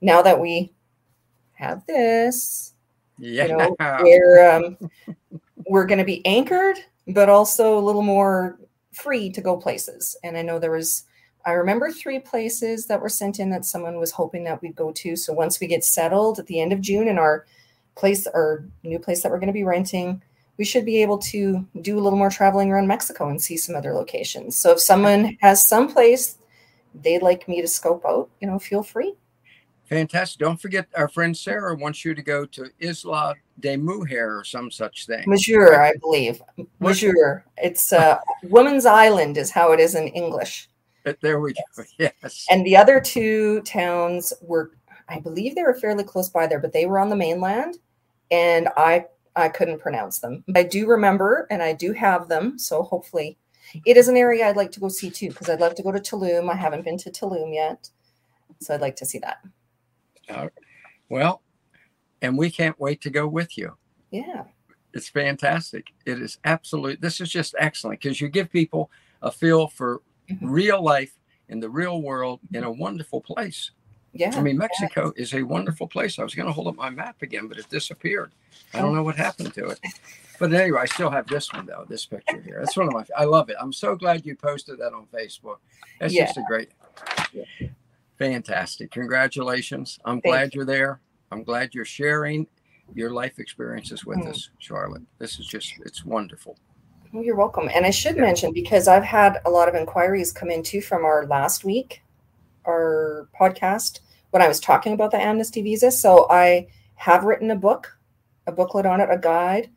Now 0.00 0.22
that 0.22 0.40
we 0.40 0.72
have 1.54 1.84
this, 1.86 2.74
Yeah, 3.18 3.46
you 3.46 3.56
know, 3.56 3.76
we're 4.00 4.50
um, 4.50 4.78
we're 5.68 5.86
going 5.86 5.98
to 5.98 6.04
be 6.04 6.24
anchored, 6.26 6.76
but 7.08 7.28
also 7.28 7.78
a 7.78 7.80
little 7.80 8.02
more 8.02 8.58
free 8.92 9.30
to 9.30 9.40
go 9.40 9.56
places. 9.56 10.16
And 10.22 10.36
I 10.36 10.42
know 10.42 10.58
there 10.58 10.70
was, 10.70 11.04
I 11.46 11.52
remember 11.52 11.90
three 11.90 12.18
places 12.18 12.86
that 12.86 13.00
were 13.00 13.08
sent 13.08 13.38
in 13.38 13.50
that 13.50 13.64
someone 13.64 13.98
was 13.98 14.10
hoping 14.10 14.44
that 14.44 14.60
we'd 14.60 14.76
go 14.76 14.92
to. 14.92 15.16
So 15.16 15.32
once 15.32 15.60
we 15.60 15.66
get 15.66 15.84
settled 15.84 16.38
at 16.38 16.46
the 16.46 16.60
end 16.60 16.72
of 16.72 16.80
June 16.80 17.08
in 17.08 17.18
our 17.18 17.46
place, 17.94 18.26
our 18.26 18.64
new 18.82 18.98
place 18.98 19.22
that 19.22 19.30
we're 19.30 19.38
going 19.38 19.46
to 19.46 19.52
be 19.52 19.64
renting, 19.64 20.20
we 20.58 20.64
should 20.64 20.84
be 20.84 21.00
able 21.02 21.18
to 21.18 21.66
do 21.80 21.98
a 21.98 22.02
little 22.02 22.18
more 22.18 22.30
traveling 22.30 22.70
around 22.70 22.88
Mexico 22.88 23.28
and 23.28 23.40
see 23.40 23.56
some 23.56 23.76
other 23.76 23.94
locations. 23.94 24.56
So 24.56 24.72
if 24.72 24.80
someone 24.80 25.38
has 25.40 25.68
some 25.68 25.92
place 25.92 26.38
they'd 27.02 27.22
like 27.22 27.48
me 27.48 27.60
to 27.60 27.68
scope 27.68 28.04
out, 28.06 28.28
you 28.40 28.46
know, 28.46 28.58
feel 28.58 28.82
free. 28.82 29.14
Fantastic. 29.84 30.40
Don't 30.40 30.60
forget 30.60 30.88
our 30.96 31.08
friend 31.08 31.36
Sarah 31.36 31.74
wants 31.74 32.04
you 32.04 32.14
to 32.14 32.22
go 32.22 32.44
to 32.46 32.70
Isla 32.80 33.34
de 33.60 33.76
Mujer 33.76 34.38
or 34.38 34.44
some 34.44 34.70
such 34.70 35.06
thing. 35.06 35.22
Monsieur, 35.26 35.80
I 35.80 35.94
believe. 36.00 36.42
Monsieur. 36.80 37.44
It's 37.56 37.92
uh, 37.92 38.18
Woman's 38.44 38.84
Island, 38.84 39.36
is 39.36 39.50
how 39.50 39.72
it 39.72 39.78
is 39.78 39.94
in 39.94 40.08
English. 40.08 40.68
But 41.06 41.20
there 41.20 41.38
we 41.38 41.52
go. 41.52 41.84
Yes. 42.00 42.46
And 42.50 42.66
the 42.66 42.76
other 42.76 43.00
two 43.00 43.62
towns 43.62 44.32
were, 44.42 44.72
I 45.08 45.20
believe 45.20 45.54
they 45.54 45.62
were 45.62 45.72
fairly 45.72 46.02
close 46.02 46.28
by 46.28 46.48
there, 46.48 46.58
but 46.58 46.72
they 46.72 46.84
were 46.84 46.98
on 46.98 47.10
the 47.10 47.16
mainland, 47.16 47.78
and 48.32 48.68
I 48.76 49.06
I 49.36 49.48
couldn't 49.48 49.78
pronounce 49.78 50.18
them. 50.18 50.42
I 50.56 50.64
do 50.64 50.88
remember, 50.88 51.46
and 51.48 51.62
I 51.62 51.74
do 51.74 51.92
have 51.92 52.28
them. 52.28 52.58
So 52.58 52.82
hopefully, 52.82 53.38
it 53.84 53.96
is 53.96 54.08
an 54.08 54.16
area 54.16 54.48
I'd 54.48 54.56
like 54.56 54.72
to 54.72 54.80
go 54.80 54.88
see 54.88 55.08
too, 55.10 55.28
because 55.28 55.48
I'd 55.48 55.60
love 55.60 55.76
to 55.76 55.82
go 55.84 55.92
to 55.92 56.00
Tulum. 56.00 56.50
I 56.50 56.56
haven't 56.56 56.84
been 56.84 56.98
to 56.98 57.10
Tulum 57.10 57.54
yet, 57.54 57.88
so 58.60 58.74
I'd 58.74 58.80
like 58.80 58.96
to 58.96 59.06
see 59.06 59.20
that. 59.20 59.38
well, 61.08 61.40
and 62.20 62.36
we 62.36 62.50
can't 62.50 62.80
wait 62.80 63.00
to 63.02 63.10
go 63.10 63.28
with 63.28 63.56
you. 63.56 63.76
Yeah. 64.10 64.42
It's 64.92 65.08
fantastic. 65.08 65.86
It 66.04 66.20
is 66.20 66.38
absolute. 66.42 67.00
This 67.00 67.20
is 67.20 67.30
just 67.30 67.54
excellent 67.60 68.00
because 68.00 68.20
you 68.20 68.28
give 68.28 68.50
people 68.50 68.90
a 69.22 69.30
feel 69.30 69.68
for 69.68 70.00
Mhm. 70.28 70.38
real 70.42 70.82
life 70.82 71.12
in 71.48 71.60
the 71.60 71.68
real 71.70 72.02
world 72.02 72.40
in 72.52 72.64
a 72.64 72.70
wonderful 72.70 73.20
place. 73.20 73.70
Yeah. 74.12 74.32
I 74.34 74.40
mean, 74.40 74.56
Mexico 74.56 75.12
is 75.16 75.34
a 75.34 75.42
wonderful 75.42 75.86
place. 75.86 76.18
I 76.18 76.22
was 76.22 76.34
going 76.34 76.46
to 76.46 76.52
hold 76.52 76.68
up 76.68 76.74
my 76.76 76.88
map 76.90 77.20
again, 77.22 77.48
but 77.48 77.58
it 77.58 77.68
disappeared. 77.68 78.32
I 78.72 78.80
don't 78.80 78.94
know 78.94 79.02
what 79.02 79.16
happened 79.16 79.52
to 79.54 79.66
it. 79.66 79.78
But 80.38 80.52
anyway, 80.54 80.80
I 80.80 80.86
still 80.86 81.10
have 81.10 81.26
this 81.26 81.52
one 81.52 81.66
though. 81.66 81.84
This 81.88 82.04
picture 82.06 82.40
here. 82.40 82.58
That's 82.60 82.76
one 82.76 82.86
of 82.88 82.92
my. 82.94 83.04
I 83.16 83.24
love 83.24 83.48
it. 83.50 83.56
I'm 83.60 83.72
so 83.72 83.94
glad 83.94 84.24
you 84.26 84.34
posted 84.36 84.78
that 84.78 84.92
on 84.92 85.06
Facebook. 85.06 85.58
That's 86.00 86.12
Yeah. 86.14 86.26
just 86.26 86.38
a 86.38 86.42
great, 86.48 86.70
fantastic. 88.18 88.90
Congratulations. 88.90 89.98
I'm 90.04 90.20
Thank 90.20 90.32
glad 90.32 90.54
you're 90.54 90.64
there. 90.64 91.00
I'm 91.30 91.42
glad 91.42 91.74
you're 91.74 91.84
sharing 91.84 92.46
your 92.94 93.10
life 93.10 93.38
experiences 93.38 94.04
with 94.04 94.18
Mm. 94.18 94.28
us, 94.28 94.50
Charlotte. 94.58 95.02
This 95.18 95.38
is 95.38 95.46
just. 95.46 95.72
It's 95.84 96.04
wonderful. 96.04 96.58
Well, 97.12 97.24
you're 97.24 97.36
welcome. 97.36 97.70
And 97.74 97.86
I 97.86 97.90
should 97.90 98.16
mention 98.16 98.52
because 98.52 98.88
I've 98.88 99.04
had 99.04 99.40
a 99.44 99.50
lot 99.50 99.68
of 99.68 99.74
inquiries 99.74 100.32
come 100.32 100.50
in 100.50 100.62
too 100.62 100.80
from 100.80 101.04
our 101.04 101.26
last 101.26 101.64
week, 101.64 102.02
our 102.66 103.28
podcast, 103.38 104.00
when 104.30 104.42
I 104.42 104.48
was 104.48 104.60
talking 104.60 104.92
about 104.92 105.10
the 105.12 105.20
amnesty 105.20 105.62
visa. 105.62 105.90
So 105.90 106.26
I 106.30 106.68
have 106.96 107.24
written 107.24 107.50
a 107.50 107.56
book, 107.56 107.96
a 108.46 108.52
booklet 108.52 108.86
on 108.86 109.00
it, 109.00 109.08
a 109.10 109.18
guide 109.18 109.70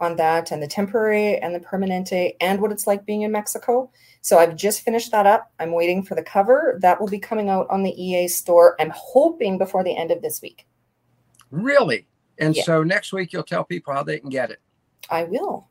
on 0.00 0.16
that, 0.16 0.50
and 0.50 0.62
the 0.62 0.66
temporary 0.66 1.38
and 1.38 1.54
the 1.54 1.60
permanente, 1.60 2.36
and 2.40 2.60
what 2.60 2.72
it's 2.72 2.86
like 2.86 3.06
being 3.06 3.22
in 3.22 3.32
Mexico. 3.32 3.90
So 4.20 4.38
I've 4.38 4.56
just 4.56 4.82
finished 4.82 5.10
that 5.12 5.26
up. 5.26 5.52
I'm 5.60 5.72
waiting 5.72 6.02
for 6.02 6.14
the 6.14 6.22
cover. 6.22 6.78
That 6.82 7.00
will 7.00 7.08
be 7.08 7.18
coming 7.18 7.48
out 7.48 7.66
on 7.70 7.82
the 7.82 8.02
EA 8.02 8.28
store. 8.28 8.76
I'm 8.80 8.92
hoping 8.94 9.58
before 9.58 9.84
the 9.84 9.96
end 9.96 10.10
of 10.10 10.20
this 10.22 10.42
week. 10.42 10.66
Really. 11.50 12.06
And 12.38 12.56
Yeah. 12.56 12.64
so 12.64 12.82
next 12.82 13.12
week 13.12 13.32
you'll 13.32 13.44
tell 13.44 13.64
people 13.64 13.94
how 13.94 14.02
they 14.02 14.18
can 14.18 14.28
get 14.30 14.50
it. 14.50 14.58
I 15.08 15.24
will. 15.24 15.68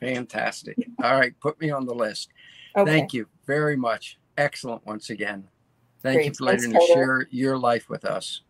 Fantastic. 0.00 0.76
All 1.02 1.14
right, 1.18 1.32
put 1.40 1.60
me 1.60 1.70
on 1.70 1.86
the 1.86 1.94
list. 1.94 2.30
Okay. 2.76 2.90
Thank 2.90 3.12
you 3.12 3.26
very 3.46 3.76
much. 3.76 4.18
Excellent 4.38 4.84
once 4.86 5.10
again. 5.10 5.48
Thank 6.02 6.24
you 6.24 6.32
for 6.34 6.44
letting 6.44 6.74
us 6.76 6.86
share 6.86 7.26
your 7.30 7.58
life 7.58 7.88
with 7.90 8.04
us. 8.04 8.42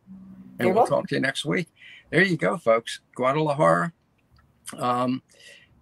And 0.59 0.67
You're 0.67 0.69
we'll 0.69 0.83
welcome. 0.83 0.97
talk 0.99 1.09
to 1.09 1.15
you 1.17 1.21
next 1.21 1.45
week. 1.45 1.69
There 2.11 2.23
you 2.23 2.37
go, 2.37 2.57
folks. 2.59 3.01
Guadalajara. 3.15 3.93
Um, 4.79 5.23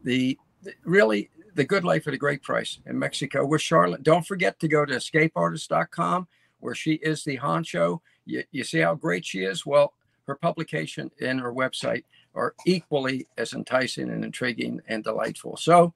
the, 0.05 0.39
the- 0.63 0.75
really 0.85 1.31
the 1.55 1.65
good 1.65 1.85
life 1.85 2.07
at 2.07 2.15
a 2.15 2.19
great 2.19 2.43
price 2.43 2.79
in 2.87 2.99
Mexico. 2.99 3.45
We're 3.45 3.59
Charlotte. 3.59 4.03
Don't 4.05 4.25
forget 4.27 4.61
to 4.61 4.69
go 4.69 4.85
to 4.87 4.95
escapeartist.com 4.95 6.29
where 6.61 6.75
she 6.75 6.95
is 6.95 7.25
the 7.25 7.37
honcho. 7.39 7.99
You, 8.25 8.45
you 8.53 8.65
see 8.65 8.79
how 8.79 8.95
great 8.95 9.25
she 9.27 9.41
is? 9.45 9.67
Well, 9.67 9.93
her 10.29 10.37
publication 10.37 11.11
and 11.21 11.41
her 11.41 11.53
website 11.53 12.05
are 12.35 12.55
equally 12.67 13.27
as 13.37 13.55
enticing 13.55 14.11
and 14.11 14.25
intriguing 14.25 14.81
and 14.87 15.03
delightful. 15.03 15.57
So 15.57 15.95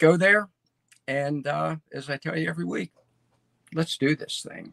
go 0.00 0.16
there. 0.16 0.48
And 1.06 1.46
uh, 1.46 1.76
as 1.92 2.10
I 2.10 2.16
tell 2.16 2.36
you 2.36 2.48
every 2.48 2.64
week, 2.64 2.90
let's 3.74 3.96
do 3.96 4.16
this 4.16 4.44
thing. 4.46 4.72